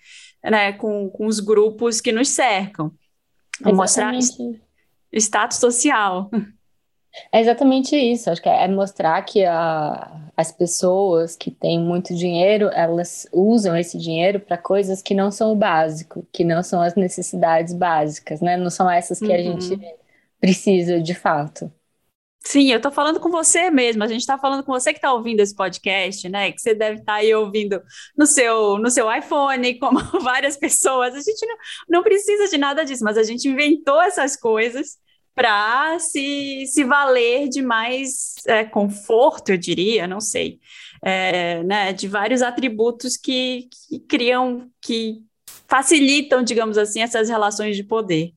[0.43, 2.91] né, com, com os grupos que nos cercam.
[3.60, 3.75] Exatamente.
[3.75, 4.13] Mostrar
[5.13, 6.30] status social.
[7.32, 8.30] É exatamente isso.
[8.30, 13.97] Acho que é mostrar que a, as pessoas que têm muito dinheiro, elas usam esse
[13.97, 18.56] dinheiro para coisas que não são o básico, que não são as necessidades básicas, né?
[18.56, 19.34] Não são essas que uhum.
[19.34, 19.97] a gente
[20.39, 21.71] precisa de fato.
[22.41, 24.04] Sim, eu estou falando com você mesmo.
[24.04, 26.52] A gente está falando com você que está ouvindo esse podcast, né?
[26.52, 27.82] Que você deve estar tá aí ouvindo
[28.17, 31.13] no seu, no seu iPhone, como várias pessoas.
[31.15, 31.58] A gente não,
[31.89, 34.97] não precisa de nada disso, mas a gente inventou essas coisas
[35.36, 40.60] para se, se valer de mais é, conforto, eu diria, não sei,
[41.02, 45.23] é, né, de vários atributos que, que criam, que
[45.65, 48.34] facilitam, digamos assim, essas relações de poder.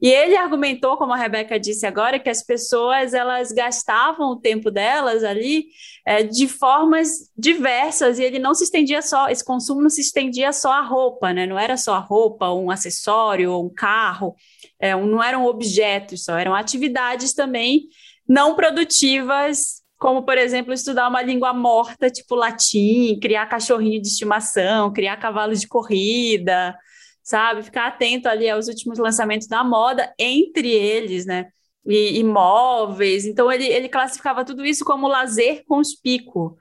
[0.00, 4.70] E ele argumentou, como a Rebeca disse agora, que as pessoas elas gastavam o tempo
[4.70, 5.66] delas ali
[6.06, 10.52] é, de formas diversas e ele não se estendia só, esse consumo não se estendia
[10.52, 11.46] só à roupa, né?
[11.46, 14.34] Não era só a roupa, um acessório, um carro,
[14.78, 17.88] é, não eram objetos só, eram atividades também
[18.28, 24.90] não produtivas como, por exemplo, estudar uma língua morta, tipo latim, criar cachorrinho de estimação,
[24.90, 26.74] criar cavalo de corrida,
[27.22, 27.62] sabe?
[27.62, 31.48] Ficar atento ali aos últimos lançamentos da moda, entre eles, né?
[31.86, 33.24] E imóveis.
[33.24, 36.56] Então, ele, ele classificava tudo isso como lazer conspícuo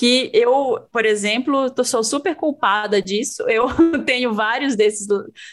[0.00, 3.44] que eu, por exemplo, sou super culpada disso.
[3.46, 3.66] Eu
[4.06, 5.06] tenho vários desses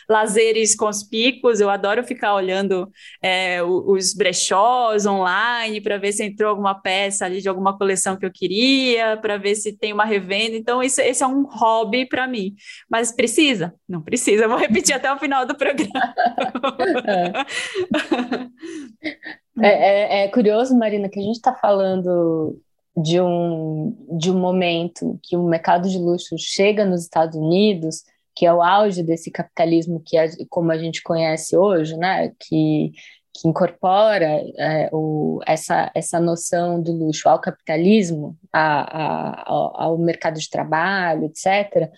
[0.09, 2.89] lazeres conspícuos, eu adoro ficar olhando
[3.21, 8.25] é, os brechós online para ver se entrou alguma peça ali de alguma coleção que
[8.25, 10.55] eu queria, para ver se tem uma revenda.
[10.55, 12.55] Então, isso, esse é um hobby para mim.
[12.89, 13.73] Mas precisa?
[13.85, 15.91] Não precisa, eu vou repetir até o final do programa.
[19.59, 22.61] É, é, é curioso, Marina, que a gente está falando
[22.97, 28.03] de um, de um momento que o mercado de luxo chega nos Estados Unidos,
[28.35, 32.91] que é o auge desse capitalismo que é como a gente conhece hoje, né, que,
[33.35, 39.97] que incorpora é, o, essa, essa noção do luxo ao capitalismo, a, a, ao, ao
[39.99, 41.91] mercado de trabalho, etc.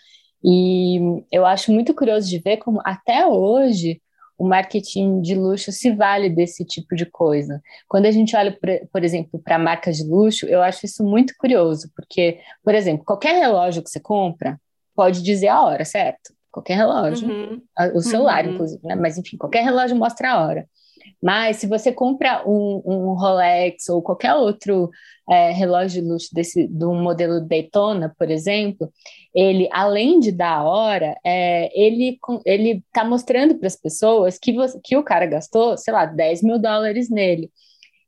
[0.44, 1.00] E
[1.32, 4.02] eu acho muito curioso de ver como até hoje
[4.40, 7.62] o marketing de luxo se vale desse tipo de coisa.
[7.90, 11.34] Quando a gente olha, por, por exemplo, para marcas de luxo, eu acho isso muito
[11.38, 14.60] curioso, porque, por exemplo, qualquer relógio que você compra
[14.96, 16.34] pode dizer a hora, certo?
[16.50, 17.62] Qualquer relógio, uhum.
[17.94, 18.54] o celular, uhum.
[18.54, 18.96] inclusive, né?
[18.96, 20.68] Mas enfim, qualquer relógio mostra a hora.
[21.22, 24.90] Mas se você compra um, um Rolex ou qualquer outro
[25.30, 28.92] é, relógio de luxo desse, do modelo Daytona, por exemplo,
[29.36, 34.54] ele, além de dar a hora, é, ele ele está mostrando para as pessoas que,
[34.54, 37.52] você, que o cara gastou, sei lá, 10 mil dólares nele.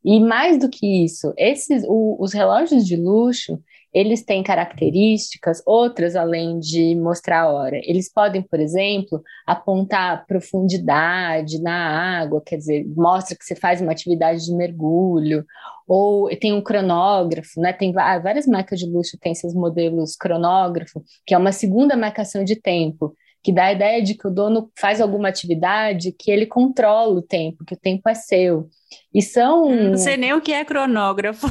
[0.03, 3.61] E mais do que isso, esses, o, os relógios de luxo,
[3.93, 7.79] eles têm características outras além de mostrar a hora.
[7.83, 13.91] Eles podem, por exemplo, apontar profundidade na água, quer dizer, mostra que você faz uma
[13.91, 15.45] atividade de mergulho,
[15.87, 17.73] ou tem um cronógrafo, né?
[17.73, 22.55] Tem várias marcas de luxo têm esses modelos cronógrafo, que é uma segunda marcação de
[22.55, 27.15] tempo, que dá a ideia de que o dono faz alguma atividade que ele controla
[27.15, 28.69] o tempo, que o tempo é seu.
[29.13, 29.73] E são.
[29.73, 31.47] Não sei nem o que é cronógrafo.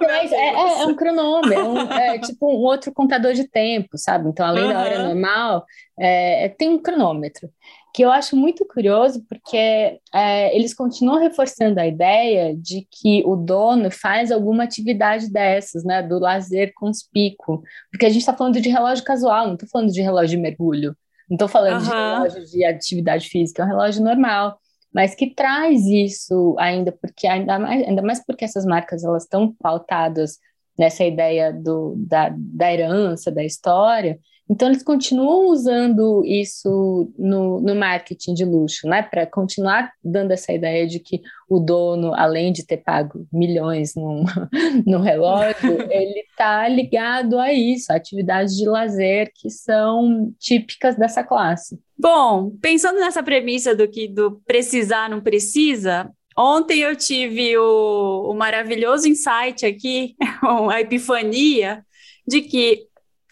[0.00, 3.96] Mas é, é, é, um cronômetro, é, um, é, tipo um outro contador de tempo,
[3.96, 4.28] sabe?
[4.28, 4.72] Então, além uhum.
[4.72, 5.64] da hora normal,
[5.98, 7.50] é, tem um cronômetro,
[7.94, 13.34] que eu acho muito curioso, porque é, eles continuam reforçando a ideia de que o
[13.36, 16.02] dono faz alguma atividade dessas, né?
[16.02, 17.62] Do lazer conspícuo.
[17.90, 20.96] Porque a gente está falando de relógio casual, não estou falando de relógio de mergulho.
[21.28, 21.84] Não estou falando uhum.
[21.84, 24.58] de relógio de atividade física, é um relógio normal
[24.92, 29.54] mas que traz isso ainda, porque ainda mais, ainda mais porque essas marcas elas estão
[29.54, 30.38] pautadas
[30.78, 34.18] nessa ideia do, da, da herança, da história,
[34.50, 39.00] então, eles continuam usando isso no, no marketing de luxo, né?
[39.00, 44.24] Para continuar dando essa ideia de que o dono, além de ter pago milhões num,
[44.84, 45.54] num relógio,
[45.88, 51.78] ele está ligado a isso, a atividades de lazer que são típicas dessa classe.
[51.96, 58.34] Bom, pensando nessa premissa do que do precisar não precisa, ontem eu tive o, o
[58.34, 60.16] maravilhoso insight aqui,
[60.72, 61.84] a epifania,
[62.26, 62.89] de que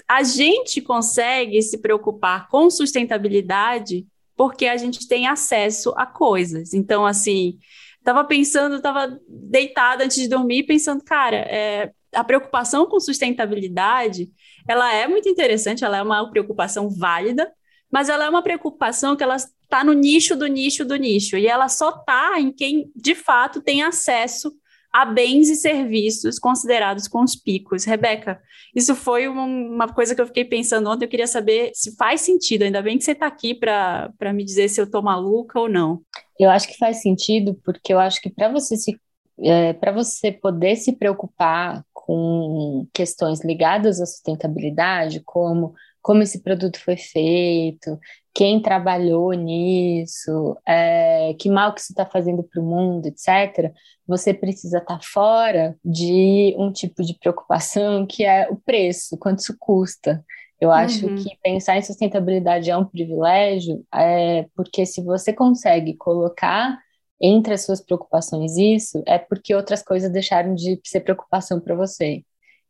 [0.09, 6.73] a gente consegue se preocupar com sustentabilidade porque a gente tem acesso a coisas.
[6.73, 7.59] Então, assim,
[7.99, 14.31] estava pensando, estava deitada antes de dormir, pensando, cara, é, a preocupação com sustentabilidade,
[14.67, 17.53] ela é muito interessante, ela é uma preocupação válida,
[17.91, 21.47] mas ela é uma preocupação que ela está no nicho do nicho do nicho, e
[21.47, 24.53] ela só está em quem de fato tem acesso
[24.93, 27.85] a bens e serviços considerados conspícuos.
[27.85, 28.41] Rebeca,
[28.75, 32.63] isso foi uma coisa que eu fiquei pensando ontem, eu queria saber se faz sentido,
[32.63, 36.01] ainda bem que você está aqui para me dizer se eu estou maluca ou não.
[36.39, 38.99] Eu acho que faz sentido, porque eu acho que para você se
[39.41, 46.79] é, para você poder se preocupar com questões ligadas à sustentabilidade, como como esse produto
[46.79, 47.99] foi feito,
[48.35, 53.73] quem trabalhou nisso, é, que mal que isso está fazendo para o mundo, etc.,
[54.07, 59.41] você precisa estar tá fora de um tipo de preocupação que é o preço, quanto
[59.41, 60.25] isso custa.
[60.61, 61.17] Eu acho uhum.
[61.17, 66.79] que pensar em sustentabilidade é um privilégio, é, porque se você consegue colocar
[67.21, 72.23] entre as suas preocupações isso, é porque outras coisas deixaram de ser preocupação para você.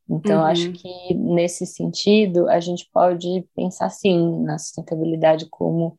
[0.08, 0.46] Então, uhum.
[0.46, 5.96] acho que nesse sentido, a gente pode pensar sim na sustentabilidade como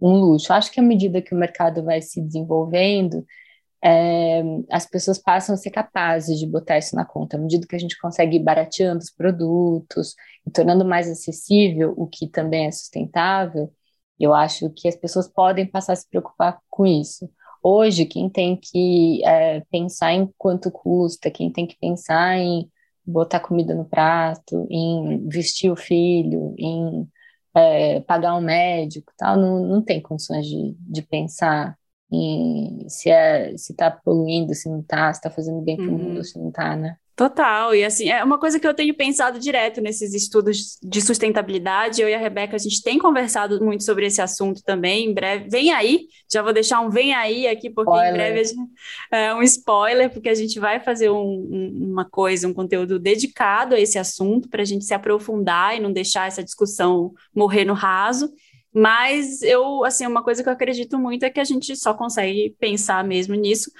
[0.00, 0.52] um luxo.
[0.52, 3.24] Acho que à medida que o mercado vai se desenvolvendo,
[3.82, 7.36] é, as pessoas passam a ser capazes de botar isso na conta.
[7.36, 10.14] À medida que a gente consegue ir barateando os produtos
[10.46, 13.72] e tornando mais acessível o que também é sustentável,
[14.18, 17.30] eu acho que as pessoas podem passar a se preocupar com isso.
[17.62, 22.70] Hoje, quem tem que é, pensar em quanto custa, quem tem que pensar em
[23.06, 27.08] botar comida no prato, em vestir o filho, em
[27.54, 31.76] é, pagar um médico, tal, não, não tem condições de, de pensar
[32.10, 35.92] em se é se está poluindo, se não está, se está fazendo bem para o
[35.92, 36.24] mundo, uhum.
[36.24, 36.96] se não está, né?
[37.16, 42.02] Total, e assim, é uma coisa que eu tenho pensado direto nesses estudos de sustentabilidade.
[42.02, 45.08] Eu e a Rebeca, a gente tem conversado muito sobre esse assunto também.
[45.08, 48.10] Em breve, vem aí, já vou deixar um vem aí aqui, porque spoiler.
[48.10, 48.60] em breve gente,
[49.10, 53.74] é um spoiler, porque a gente vai fazer um, um, uma coisa, um conteúdo dedicado
[53.74, 57.72] a esse assunto, para a gente se aprofundar e não deixar essa discussão morrer no
[57.72, 58.30] raso.
[58.74, 62.54] Mas eu, assim, uma coisa que eu acredito muito é que a gente só consegue
[62.60, 63.70] pensar mesmo nisso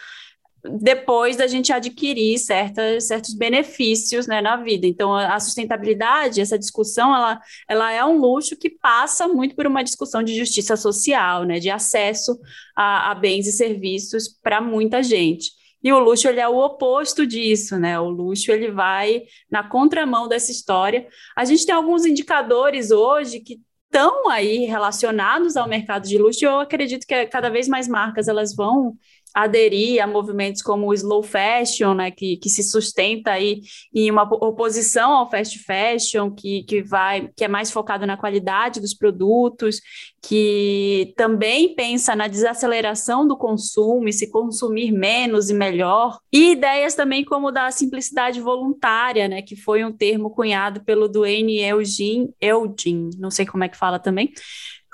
[0.70, 4.86] depois da gente adquirir certas, certos benefícios né, na vida.
[4.86, 9.82] Então, a sustentabilidade, essa discussão, ela, ela é um luxo que passa muito por uma
[9.82, 12.38] discussão de justiça social, né, de acesso
[12.74, 15.50] a, a bens e serviços para muita gente.
[15.82, 18.00] E o luxo ele é o oposto disso, né?
[18.00, 21.06] O luxo ele vai na contramão dessa história.
[21.36, 26.44] A gente tem alguns indicadores hoje que estão aí relacionados ao mercado de luxo.
[26.44, 28.96] E eu acredito que cada vez mais marcas elas vão
[29.36, 33.60] aderir a movimentos como o slow fashion, né, que, que se sustenta aí
[33.94, 38.80] em uma oposição ao fast fashion, que, que vai que é mais focado na qualidade
[38.80, 39.78] dos produtos,
[40.22, 46.94] que também pensa na desaceleração do consumo e se consumir menos e melhor, e ideias
[46.94, 53.10] também como da simplicidade voluntária, né, que foi um termo cunhado pelo Duane Eugene, Eugene,
[53.18, 54.32] não sei como é que fala também,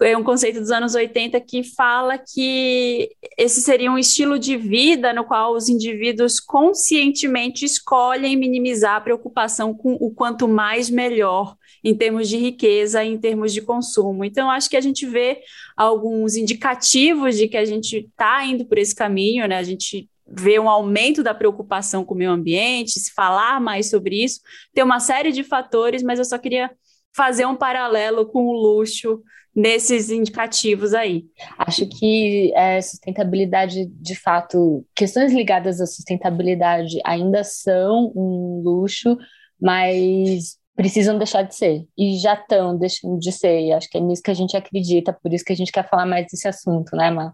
[0.03, 5.13] é um conceito dos anos 80 que fala que esse seria um estilo de vida
[5.13, 11.95] no qual os indivíduos conscientemente escolhem minimizar a preocupação com o quanto mais melhor em
[11.95, 14.25] termos de riqueza, em termos de consumo.
[14.25, 15.41] Então, acho que a gente vê
[15.77, 19.59] alguns indicativos de que a gente está indo por esse caminho, né?
[19.59, 24.23] A gente vê um aumento da preocupação com o meio ambiente, se falar mais sobre
[24.23, 24.41] isso,
[24.73, 26.71] tem uma série de fatores, mas eu só queria
[27.15, 29.21] fazer um paralelo com o luxo
[29.55, 31.25] nesses indicativos aí.
[31.59, 39.17] Acho que é, sustentabilidade, de fato, questões ligadas à sustentabilidade ainda são um luxo,
[39.61, 41.87] mas precisam deixar de ser.
[41.97, 43.61] E já estão deixando de ser.
[43.61, 45.89] E acho que é nisso que a gente acredita, por isso que a gente quer
[45.89, 47.33] falar mais desse assunto, né, Má?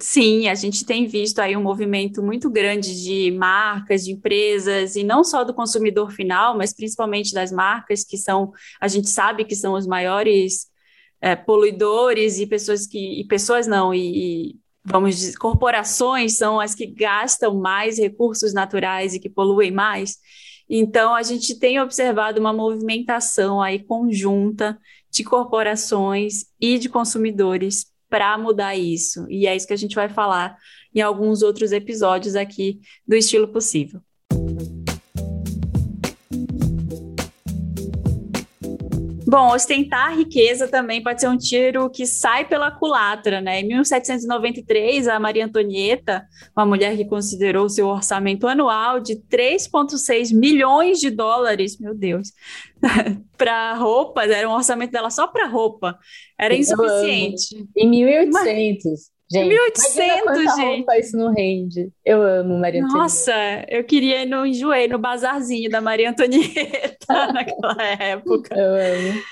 [0.00, 5.04] Sim, a gente tem visto aí um movimento muito grande de marcas, de empresas, e
[5.04, 9.54] não só do consumidor final, mas principalmente das marcas, que são, a gente sabe que
[9.54, 10.66] são os maiores
[11.26, 13.20] é, poluidores e pessoas que.
[13.20, 19.12] E pessoas não, e, e vamos dizer, corporações são as que gastam mais recursos naturais
[19.12, 20.18] e que poluem mais.
[20.70, 24.78] Então, a gente tem observado uma movimentação aí conjunta
[25.10, 29.26] de corporações e de consumidores para mudar isso.
[29.28, 30.56] E é isso que a gente vai falar
[30.94, 34.00] em alguns outros episódios aqui do Estilo Possível.
[39.28, 43.60] Bom, ostentar riqueza também pode ser um tiro que sai pela culatra, né?
[43.60, 46.24] Em 1793, a Maria Antonieta,
[46.56, 52.32] uma mulher que considerou seu orçamento anual de 3,6 milhões de dólares, meu Deus,
[53.36, 55.98] para roupas, era um orçamento dela só para roupa,
[56.38, 57.66] era insuficiente.
[57.76, 58.84] Em 1800.
[58.84, 59.15] Mas...
[59.30, 60.98] Gente, 1800, gente.
[60.98, 61.90] Isso não rende.
[62.04, 63.02] Eu amo Maria Antonieta.
[63.02, 63.32] Nossa,
[63.68, 68.54] eu queria ir no enjoei no bazarzinho da Maria Antonieta naquela época.
[68.54, 69.22] Eu amo.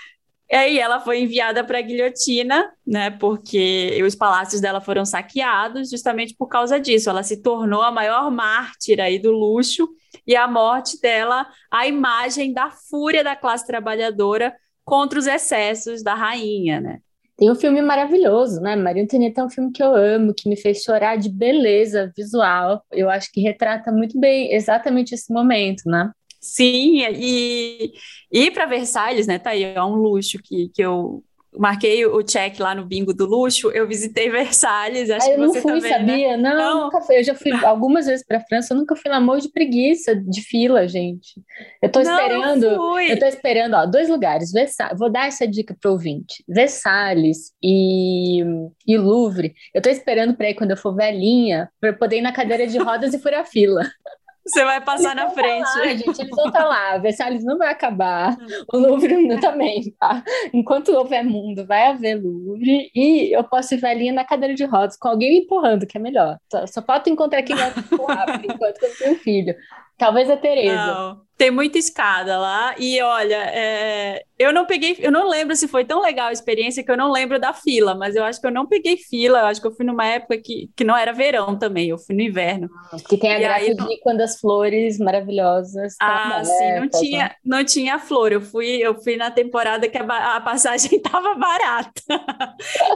[0.51, 3.11] E aí ela foi enviada para a guilhotina, né?
[3.11, 7.09] Porque os palácios dela foram saqueados justamente por causa disso.
[7.09, 9.89] Ela se tornou a maior mártir aí do luxo
[10.27, 14.55] e a morte dela, a imagem da fúria da classe trabalhadora
[14.85, 17.01] contra os excessos da rainha, né?
[17.37, 18.77] Tem um filme maravilhoso, né?
[18.77, 22.85] Maria Antonieta é um filme que eu amo, que me fez chorar de beleza visual.
[22.93, 26.13] Eu acho que retrata muito bem exatamente esse momento, né?
[26.41, 27.93] Sim, e
[28.31, 29.39] ir para Versalhes, né?
[29.39, 31.25] Tá aí, é um luxo que, que eu
[31.57, 35.47] marquei o check lá no bingo do luxo, eu visitei Versalhes, acho ah, eu que
[35.47, 35.99] você não fui, também, né?
[35.99, 36.37] sabia?
[36.37, 36.51] Né?
[36.51, 37.19] Não, não, nunca fui.
[37.19, 40.41] Eu já fui algumas vezes para França, eu nunca fui na mão de preguiça de
[40.43, 41.41] fila, gente.
[41.83, 45.77] Eu tô esperando, não eu tô esperando, ó, dois lugares, Versalhes, vou dar essa dica
[45.81, 46.45] pro ouvinte.
[46.49, 48.43] Versalhes e,
[48.87, 49.55] e Louvre.
[49.73, 52.79] Eu tô esperando para ir quando eu for velhinha, para poder ir na cadeira de
[52.79, 53.83] rodas e furar fila.
[54.47, 55.79] Você vai passar eles na frente.
[55.79, 56.99] Lá, gente, eles vão estar tá lá.
[56.99, 58.37] Versalhes não vai acabar.
[58.73, 60.23] O Louvre também, tá?
[60.53, 62.91] Enquanto houver mundo, vai haver Louvre.
[62.95, 66.01] E eu posso ir velhinha na cadeira de rodas, com alguém me empurrando, que é
[66.01, 66.39] melhor.
[66.51, 69.55] Só, só falta encontrar quem vai empurrar, por enquanto que eu tenho filho.
[69.97, 70.75] Talvez a Tereza.
[70.75, 71.25] Não.
[71.37, 75.85] Tem muita escada lá e olha, é, eu não peguei, eu não lembro se foi
[75.85, 78.53] tão legal a experiência que eu não lembro da fila, mas eu acho que eu
[78.53, 81.57] não peguei fila, eu acho que eu fui numa época que, que não era verão
[81.57, 82.69] também, eu fui no inverno.
[83.09, 85.95] Que tem a e graça aí, de quando as flores maravilhosas.
[86.01, 88.33] Ah, sim, não tinha, não tinha flor.
[88.33, 92.03] Eu fui, eu fui na temporada que a, a passagem estava barata.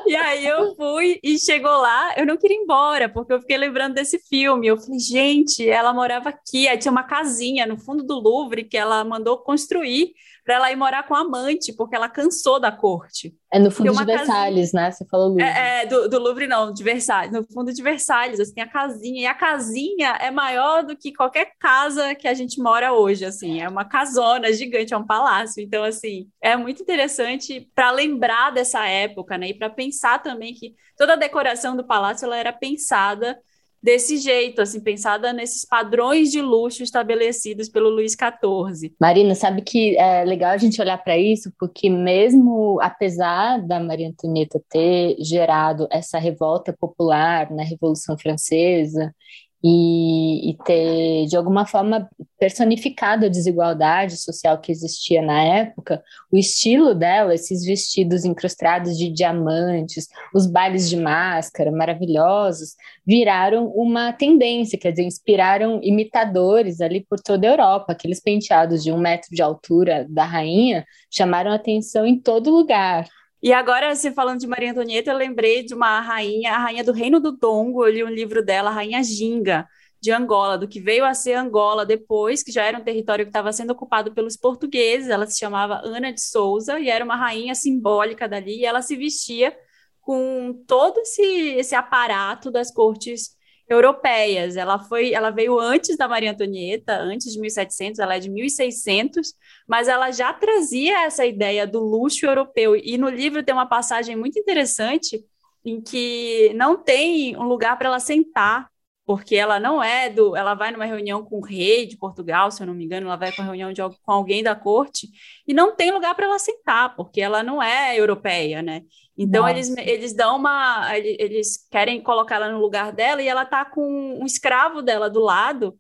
[0.07, 3.57] e aí eu fui e chegou lá, eu não queria ir embora, porque eu fiquei
[3.57, 4.67] lembrando desse filme.
[4.67, 8.77] Eu falei, gente, ela morava aqui, aí tinha uma casinha no fundo do Louvre que
[8.77, 10.15] ela mandou construir
[10.45, 13.37] para ela ir morar com a amante, porque ela cansou da corte.
[13.53, 14.83] É no fundo de Versalhes, casinha...
[14.83, 14.91] né?
[14.91, 15.45] Você falou Louvre.
[15.45, 17.31] É, é do, do, Louvre não, de Versalhes.
[17.31, 19.21] No fundo de Versalhes, assim, a casinha.
[19.21, 23.61] E a casinha é maior do que qualquer casa que a gente mora hoje, assim.
[23.61, 25.63] É uma casona gigante, é um palácio.
[25.63, 29.49] Então, assim, é muito interessante para lembrar dessa época, né?
[29.49, 33.39] E para pensar também que toda a decoração do palácio ela era pensada
[33.83, 38.95] desse jeito, assim, pensada nesses padrões de luxo estabelecidos pelo Luís XIV.
[39.01, 44.09] Marina, sabe que é legal a gente olhar para isso, porque mesmo apesar da Maria
[44.09, 49.15] Antonieta ter gerado essa revolta popular na Revolução Francesa
[49.63, 56.03] e, e, ter, de alguma forma, personificado a desigualdade social que existia na época,
[56.33, 64.13] o estilo dela, esses vestidos incrustados de diamantes, os bailes de máscara maravilhosos, viraram uma
[64.13, 67.93] tendência, quer dizer, inspiraram imitadores ali por toda a Europa.
[67.93, 73.09] Aqueles penteados de um metro de altura da rainha chamaram atenção em todo lugar.
[73.43, 76.93] E agora, se falando de Maria Antonieta, eu lembrei de uma rainha, a rainha do
[76.93, 79.67] Reino do Tongo, eu li um livro dela, a Rainha Ginga,
[80.01, 83.31] de Angola, do que veio a ser Angola depois, que já era um território que
[83.31, 85.09] estava sendo ocupado pelos portugueses.
[85.09, 88.97] Ela se chamava Ana de Souza e era uma rainha simbólica dali, e ela se
[88.97, 89.57] vestia
[90.01, 93.37] com todo esse, esse aparato das cortes
[93.69, 94.57] europeias.
[94.57, 99.35] Ela foi, ela veio antes da Maria Antonieta, antes de 1700, ela é de 1600,
[99.67, 102.75] mas ela já trazia essa ideia do luxo europeu.
[102.77, 105.23] E no livro tem uma passagem muito interessante
[105.65, 108.69] em que não tem um lugar para ela sentar,
[109.09, 112.63] porque ela não é do, ela vai numa reunião com o rei de Portugal, se
[112.63, 115.09] eu não me engano, ela vai com uma reunião de, com alguém da corte
[115.47, 118.83] e não tem lugar para ela sentar, porque ela não é europeia, né?
[119.17, 120.95] Então eles, eles dão uma.
[120.95, 125.21] Eles querem colocar ela no lugar dela e ela tá com um escravo dela do
[125.21, 125.75] lado.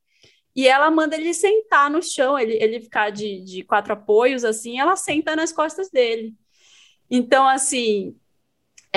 [0.56, 4.80] E ela manda ele sentar no chão, ele, ele ficar de, de quatro apoios, assim,
[4.80, 6.34] ela senta nas costas dele.
[7.10, 8.16] Então, assim,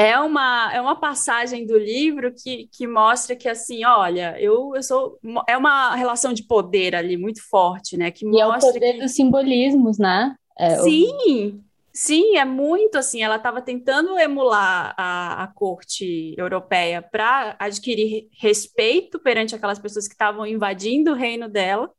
[0.08, 4.84] é uma, é uma passagem do livro que, que mostra que, assim, olha, eu, eu
[4.84, 5.20] sou.
[5.48, 8.12] É uma relação de poder ali muito forte, né?
[8.12, 9.00] Que e mostra é o poder que...
[9.00, 10.36] dos simbolismos, né?
[10.58, 11.62] É, Sim,
[11.94, 13.22] Sim, é muito assim.
[13.22, 20.14] Ela estava tentando emular a, a corte europeia para adquirir respeito perante aquelas pessoas que
[20.14, 21.92] estavam invadindo o reino dela,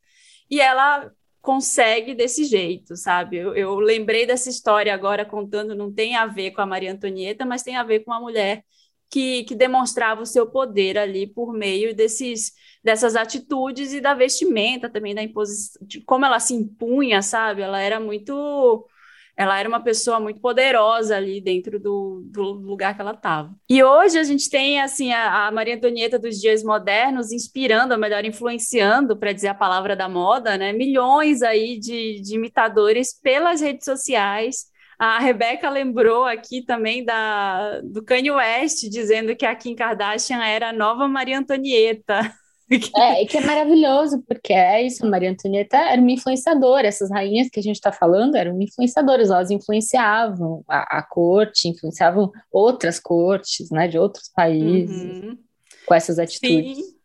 [0.51, 1.11] e ela
[1.43, 3.37] consegue desse jeito, sabe?
[3.37, 7.45] Eu, eu, lembrei dessa história agora contando, não tem a ver com a Maria Antonieta,
[7.45, 8.65] mas tem a ver com uma mulher
[9.11, 14.89] que, que demonstrava o seu poder ali por meio desses dessas atitudes e da vestimenta
[14.91, 17.63] também da imposição, de como ela se impunha, sabe?
[17.63, 18.89] Ela era muito
[19.37, 23.55] ela era uma pessoa muito poderosa ali dentro do, do lugar que ela estava.
[23.69, 28.01] E hoje a gente tem assim a, a, Maria Antonieta dos dias modernos inspirando, ou
[28.01, 30.73] melhor, influenciando, para dizer a palavra da moda, né?
[30.73, 34.67] Milhões aí de, de imitadores pelas redes sociais.
[34.99, 40.69] A Rebeca lembrou aqui também da, do Kanye West, dizendo que a Kim Kardashian era
[40.69, 42.21] a nova Maria Antonieta.
[42.97, 47.49] É, e que é maravilhoso, porque é isso, Maria Antonieta era uma influenciadora, essas rainhas
[47.49, 53.71] que a gente está falando eram influenciadoras, elas influenciavam a, a, corte, influenciavam outras cortes,
[53.71, 55.39] né, de outros países, uhum.
[55.87, 56.79] com essas atitudes.
[56.79, 57.03] Sim.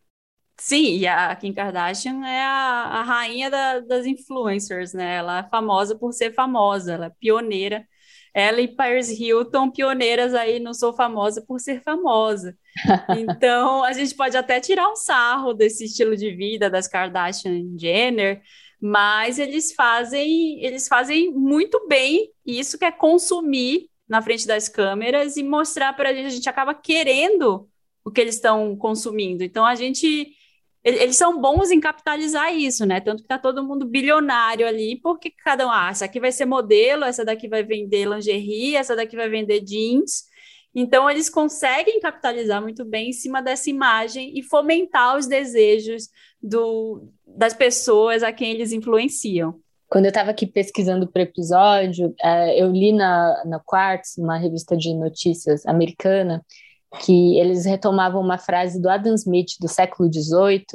[0.59, 5.18] Sim, e a Kim Kardashian é a, a rainha da, das influencers, né?
[5.18, 7.86] Ela é famosa por ser famosa, ela é pioneira
[8.38, 12.55] ela e Paris Hilton, pioneiras aí no Sou Famosa por ser famosa.
[13.17, 18.43] Então, a gente pode até tirar um sarro desse estilo de vida das Kardashian Jenner,
[18.79, 25.35] mas eles fazem, eles fazem muito bem isso que é consumir na frente das câmeras
[25.35, 27.67] e mostrar para a gente, a gente acaba querendo
[28.05, 29.43] o que eles estão consumindo.
[29.43, 30.31] Então a gente
[30.95, 33.01] eles são bons em capitalizar isso, né?
[33.01, 36.45] Tanto que está todo mundo bilionário ali, porque cada um, ah, essa aqui vai ser
[36.45, 40.23] modelo, essa daqui vai vender lingerie, essa daqui vai vender jeans.
[40.73, 46.09] Então, eles conseguem capitalizar muito bem em cima dessa imagem e fomentar os desejos
[46.41, 49.59] do, das pessoas a quem eles influenciam.
[49.89, 54.38] Quando eu estava aqui pesquisando para o episódio, é, eu li na, na Quartz, uma
[54.38, 56.45] revista de notícias americana,
[56.97, 60.65] que eles retomavam uma frase do Adam Smith do século XVIII,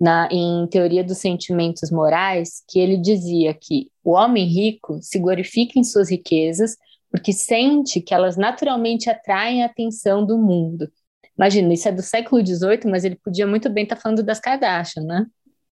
[0.00, 5.78] na, em Teoria dos Sentimentos Morais, que ele dizia que o homem rico se glorifica
[5.78, 6.76] em suas riquezas
[7.14, 10.90] porque sente que elas naturalmente atraem a atenção do mundo.
[11.38, 14.40] Imagina, isso é do século XVIII, mas ele podia muito bem estar tá falando das
[14.40, 15.24] Kardashian, né?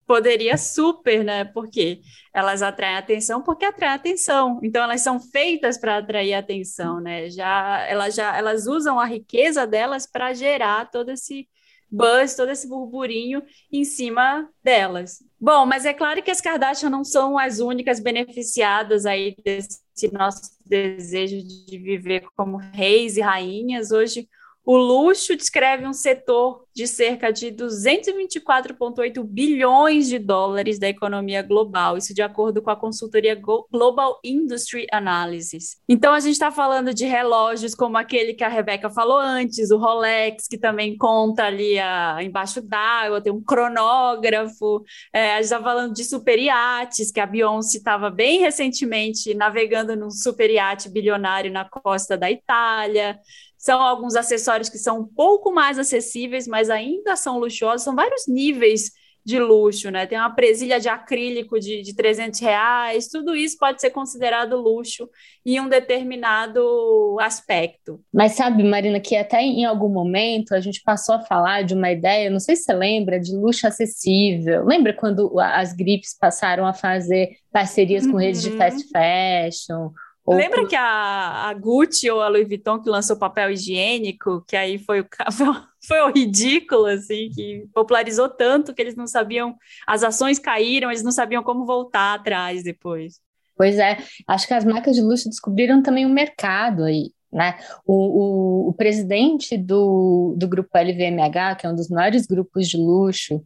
[0.08, 1.44] Poderia super, né?
[1.44, 2.00] Porque
[2.32, 4.58] elas atraem atenção porque atraem atenção.
[4.62, 7.28] Então elas são feitas para atrair atenção, né?
[7.28, 11.46] Já elas já elas usam a riqueza delas para gerar todo esse
[11.90, 15.22] buzz, todo esse burburinho em cima delas.
[15.38, 20.40] Bom, mas é claro que as Kardashian não são as únicas beneficiadas aí desse nosso
[20.64, 23.90] desejo de viver como reis e rainhas.
[23.92, 24.26] Hoje
[24.68, 31.96] o luxo descreve um setor de cerca de 224,8 bilhões de dólares da economia global,
[31.96, 35.78] isso de acordo com a consultoria Global Industry Analysis.
[35.88, 39.78] Então, a gente está falando de relógios como aquele que a Rebeca falou antes, o
[39.78, 44.84] Rolex, que também conta ali a, embaixo d'água, tem um cronógrafo.
[45.14, 49.96] É, a gente está falando de super iates, que a Beyoncé estava bem recentemente navegando
[49.96, 53.18] num super iate bilionário na costa da Itália
[53.58, 58.26] são alguns acessórios que são um pouco mais acessíveis, mas ainda são luxuosos, são vários
[58.28, 58.92] níveis
[59.28, 60.06] de luxo, né?
[60.06, 65.06] Tem uma presilha de acrílico de, de 300 reais, tudo isso pode ser considerado luxo
[65.44, 68.00] em um determinado aspecto.
[68.10, 71.90] Mas sabe, Marina, que até em algum momento a gente passou a falar de uma
[71.90, 74.64] ideia, não sei se você lembra, de luxo acessível.
[74.64, 78.56] Lembra quando as gripes passaram a fazer parcerias com redes de uhum.
[78.56, 79.90] fast fashion?
[80.36, 84.78] Lembra que a, a, Gucci ou a Louis Vuitton que lançou papel higiênico, que aí
[84.78, 85.06] foi o
[85.86, 89.56] foi o ridículo, assim, que popularizou tanto que eles não sabiam,
[89.86, 93.20] as ações caíram, eles não sabiam como voltar atrás depois.
[93.56, 97.58] Pois é, acho que as marcas de luxo descobriram também o mercado aí, né?
[97.84, 102.76] O, o, o presidente do, do grupo LVMH, que é um dos maiores grupos de
[102.76, 103.42] luxo,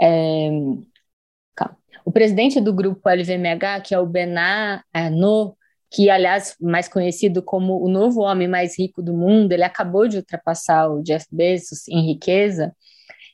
[0.00, 0.50] é,
[2.04, 5.56] o presidente do grupo LVMH, que é o Bernard Arnault,
[5.92, 10.16] que, aliás, mais conhecido como o novo homem mais rico do mundo, ele acabou de
[10.16, 12.74] ultrapassar o Jeff Bezos em riqueza.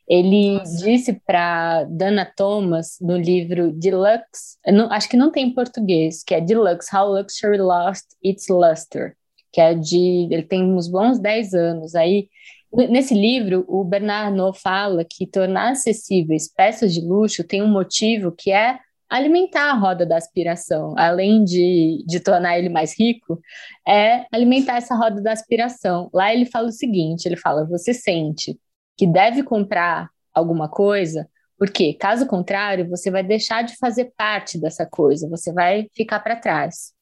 [0.08, 0.84] Ele Nossa.
[0.84, 6.34] disse para Dana Thomas no livro Deluxe, não, acho que não tem em português, que
[6.34, 9.14] é Deluxe, How Luxury Lost Its Luster,
[9.52, 11.94] que é de, ele tem uns bons 10 anos.
[11.94, 12.28] Aí,
[12.72, 18.32] nesse livro, o Bernard Arnault fala que tornar acessíveis peças de luxo tem um motivo
[18.32, 18.78] que é
[19.08, 23.40] alimentar a roda da aspiração, além de, de tornar ele mais rico,
[23.86, 26.10] é alimentar essa roda da aspiração.
[26.12, 28.58] Lá ele fala o seguinte: ele fala, você sente
[28.96, 34.86] que deve comprar alguma coisa, porque caso contrário, você vai deixar de fazer parte dessa
[34.86, 36.92] coisa, você vai ficar para trás.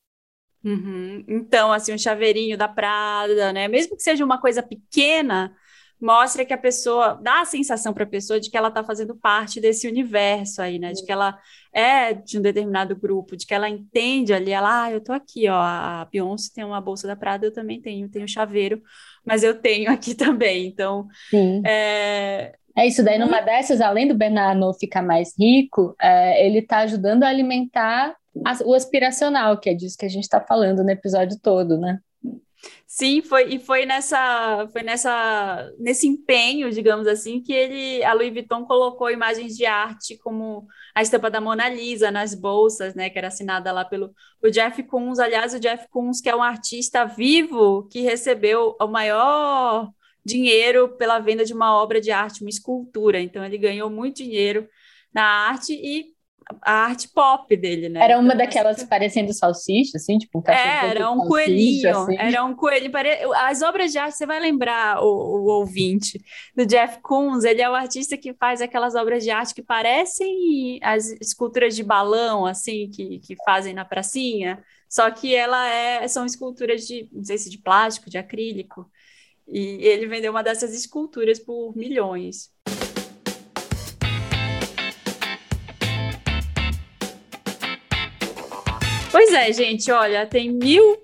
[0.65, 1.25] Uhum.
[1.29, 3.69] Então, assim, um chaveirinho da Prada, né?
[3.69, 5.55] Mesmo que seja uma coisa pequena,
[6.01, 9.17] mostra que a pessoa dá a sensação para a pessoa de que ela está fazendo
[9.17, 10.93] parte desse universo aí, né?
[10.93, 11.39] De que ela
[11.73, 15.49] é de um determinado grupo, de que ela entende ali, ela, ah, eu tô aqui,
[15.49, 18.83] ó, a Beyoncé tem uma bolsa da Prada, eu também tenho, tenho chaveiro,
[19.25, 20.67] mas eu tenho aqui também.
[20.67, 21.63] Então, Sim.
[21.67, 26.79] é, é isso daí, numa dessas, além do Bernardo ficar mais rico, é, ele está
[26.79, 28.17] ajudando a alimentar
[28.65, 31.99] o aspiracional, que é disso que a gente está falando no episódio todo, né?
[32.87, 38.33] Sim, foi e foi nessa foi nessa nesse empenho, digamos assim, que ele a Louis
[38.33, 43.19] Vuitton colocou imagens de arte como a estampa da Mona Lisa nas bolsas, né, que
[43.19, 47.05] era assinada lá pelo o Jeff Koons, aliás, o Jeff Koons, que é um artista
[47.05, 49.91] vivo que recebeu o maior
[50.25, 53.21] dinheiro pela venda de uma obra de arte, uma escultura.
[53.21, 54.69] Então ele ganhou muito dinheiro
[55.13, 56.16] na arte e
[56.63, 58.03] a arte pop dele, né?
[58.03, 60.69] Era uma então, daquelas assim, parecendo salsicha, assim, tipo um cachorro.
[60.69, 62.17] É, era um coelhinho, assim.
[62.17, 62.91] era um coelho.
[63.35, 66.21] As obras de arte, você vai lembrar, o, o, ouvinte,
[66.55, 70.79] do Jeff Koons, ele é o artista que faz aquelas obras de arte que parecem
[70.83, 74.63] as esculturas de balão, assim, que, que fazem na pracinha.
[74.89, 78.89] só que ela é, são esculturas de, não sei se de plástico, de acrílico,
[79.49, 82.56] e ele vendeu uma dessas esculturas por milhões.
[89.37, 90.97] É, gente, olha, tem mil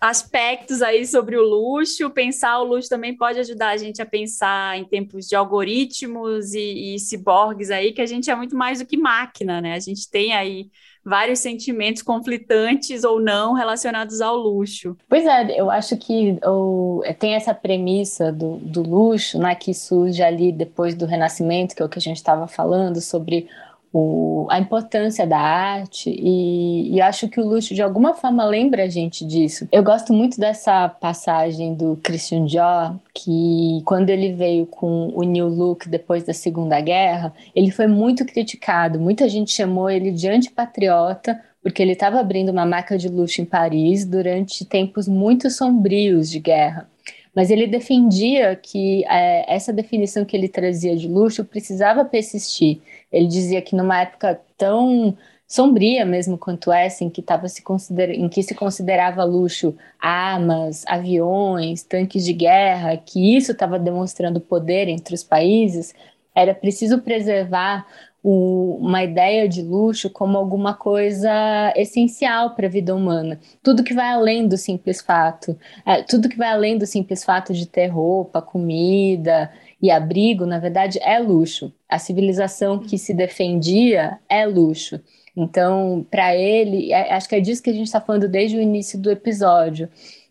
[0.00, 2.10] aspectos aí sobre o luxo.
[2.10, 6.94] Pensar o luxo também pode ajudar a gente a pensar em tempos de algoritmos e,
[6.94, 9.74] e ciborgues aí, que a gente é muito mais do que máquina, né?
[9.74, 10.68] A gente tem aí
[11.04, 14.96] vários sentimentos conflitantes ou não relacionados ao luxo.
[15.08, 20.22] Pois é, eu acho que ou, tem essa premissa do, do luxo, né, que surge
[20.22, 23.48] ali depois do Renascimento, que é o que a gente estava falando, sobre
[23.92, 28.84] o, a importância da arte e, e, acho que o luxo de alguma forma lembra
[28.84, 29.66] a gente disso.
[29.72, 35.48] Eu gosto muito dessa passagem do Christian Dior, que quando ele veio com o New
[35.48, 39.00] Look depois da Segunda Guerra, ele foi muito criticado.
[39.00, 43.44] Muita gente chamou ele de antipatriota porque ele estava abrindo uma marca de luxo em
[43.44, 46.88] Paris durante tempos muito sombrios de guerra
[47.34, 52.80] mas ele defendia que é, essa definição que ele trazia de luxo precisava persistir.
[53.12, 55.16] Ele dizia que numa época tão
[55.46, 58.10] sombria mesmo quanto essa, em que, tava se consider...
[58.10, 64.86] em que se considerava luxo armas, aviões, tanques de guerra, que isso estava demonstrando poder
[64.88, 65.92] entre os países,
[66.34, 67.84] era preciso preservar
[68.22, 73.40] o, uma ideia de luxo como alguma coisa essencial para a vida humana.
[73.62, 77.52] Tudo que vai além do simples fato, é, tudo que vai além do simples fato
[77.52, 79.50] de ter roupa, comida
[79.80, 81.72] e abrigo, na verdade, é luxo.
[81.88, 85.00] A civilização que se defendia é luxo.
[85.36, 88.60] Então, para ele, é, acho que é disso que a gente está falando desde o
[88.60, 89.88] início do episódio,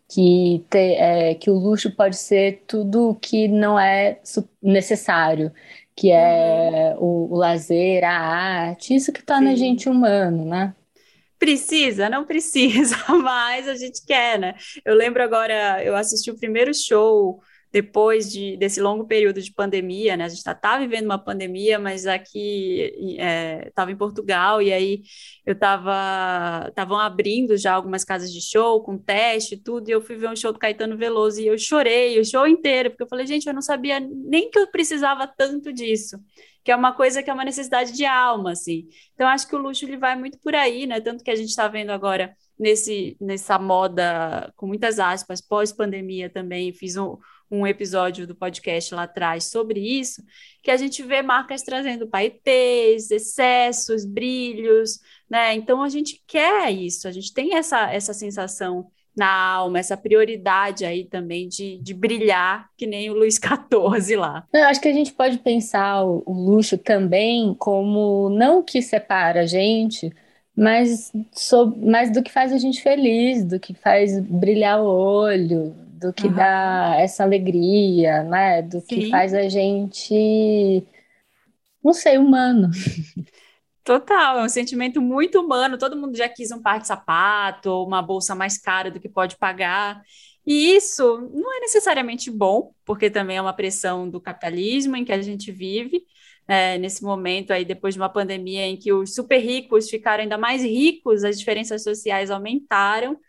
[0.07, 4.19] que, ter, é, que o luxo pode ser tudo que não é
[4.61, 5.51] necessário,
[5.99, 7.27] que é uhum.
[7.29, 9.53] o, o, lazer, a arte, isso que torna Sim.
[9.53, 10.73] a gente humano, né?
[11.37, 14.55] Precisa, não precisa, mas a gente quer, né?
[14.85, 17.41] Eu lembro agora, eu assisti o primeiro show
[17.71, 20.25] depois de, desse longo período de pandemia, né?
[20.25, 22.91] A gente está tá vivendo uma pandemia, mas aqui
[23.69, 25.01] estava é, em Portugal e aí
[25.45, 30.15] eu estava estavam abrindo já algumas casas de show com teste tudo, e eu fui
[30.15, 33.27] ver um show do Caetano Veloso e eu chorei o show inteiro, porque eu falei,
[33.27, 36.17] gente, eu não sabia nem que eu precisava tanto disso
[36.63, 38.87] que é uma coisa que é uma necessidade de alma, assim.
[39.13, 40.99] Então, acho que o luxo ele vai muito por aí, né?
[40.99, 46.73] Tanto que a gente está vendo agora nesse, nessa moda, com muitas aspas, pós-pandemia também,
[46.73, 47.17] fiz um,
[47.51, 50.23] um episódio do podcast lá atrás sobre isso,
[50.61, 55.55] que a gente vê marcas trazendo paetês, excessos, brilhos, né?
[55.55, 60.85] Então a gente quer isso, a gente tem essa, essa sensação na alma, essa prioridade
[60.85, 64.47] aí também de, de brilhar, que nem o Luiz XIV lá.
[64.53, 69.41] Eu acho que a gente pode pensar o, o luxo também como não que separa
[69.41, 70.09] a gente,
[70.55, 75.75] mas, so, mas do que faz a gente feliz, do que faz brilhar o olho,
[75.99, 76.33] do que uhum.
[76.33, 78.61] dá essa alegria, né?
[78.61, 78.87] Do Sim.
[78.87, 80.83] que faz a gente,
[81.83, 82.69] não sei, humano.
[83.83, 85.77] Total, é um sentimento muito humano.
[85.77, 89.09] Todo mundo já quis um par de sapato ou uma bolsa mais cara do que
[89.09, 90.01] pode pagar.
[90.45, 95.11] E isso não é necessariamente bom, porque também é uma pressão do capitalismo em que
[95.11, 96.03] a gente vive.
[96.47, 100.37] É, nesse momento aí, depois de uma pandemia em que os super ricos ficaram ainda
[100.37, 103.19] mais ricos, as diferenças sociais aumentaram,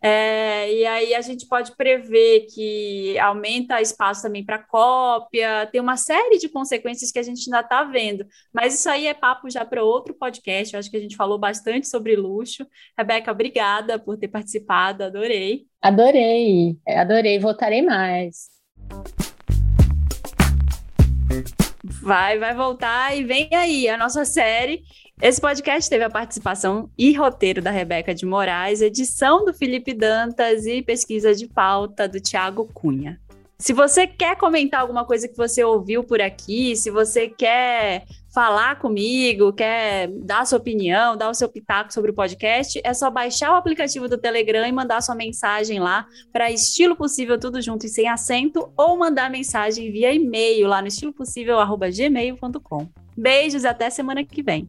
[0.00, 5.96] é, e aí a gente pode prever que aumenta espaço também para cópia, tem uma
[5.96, 8.24] série de consequências que a gente ainda está vendo.
[8.52, 10.72] Mas isso aí é papo já para outro podcast.
[10.72, 12.66] Eu acho que a gente falou bastante sobre luxo.
[12.96, 15.66] Rebeca, obrigada por ter participado, adorei.
[15.82, 18.48] Adorei, adorei, voltarei mais.
[22.02, 24.82] Vai, vai voltar e vem aí a nossa série
[25.20, 30.64] esse podcast teve a participação e roteiro da Rebeca de Moraes, edição do Felipe Dantas
[30.64, 33.20] e pesquisa de pauta do Tiago Cunha.
[33.60, 38.78] Se você quer comentar alguma coisa que você ouviu por aqui, se você quer falar
[38.78, 43.50] comigo, quer dar sua opinião, dar o seu pitaco sobre o podcast, é só baixar
[43.50, 47.88] o aplicativo do Telegram e mandar sua mensagem lá para estilo possível tudo junto e
[47.88, 52.88] sem acento ou mandar mensagem via e-mail lá no estilopossível@gmail.com.
[53.16, 54.68] Beijos e até semana que vem.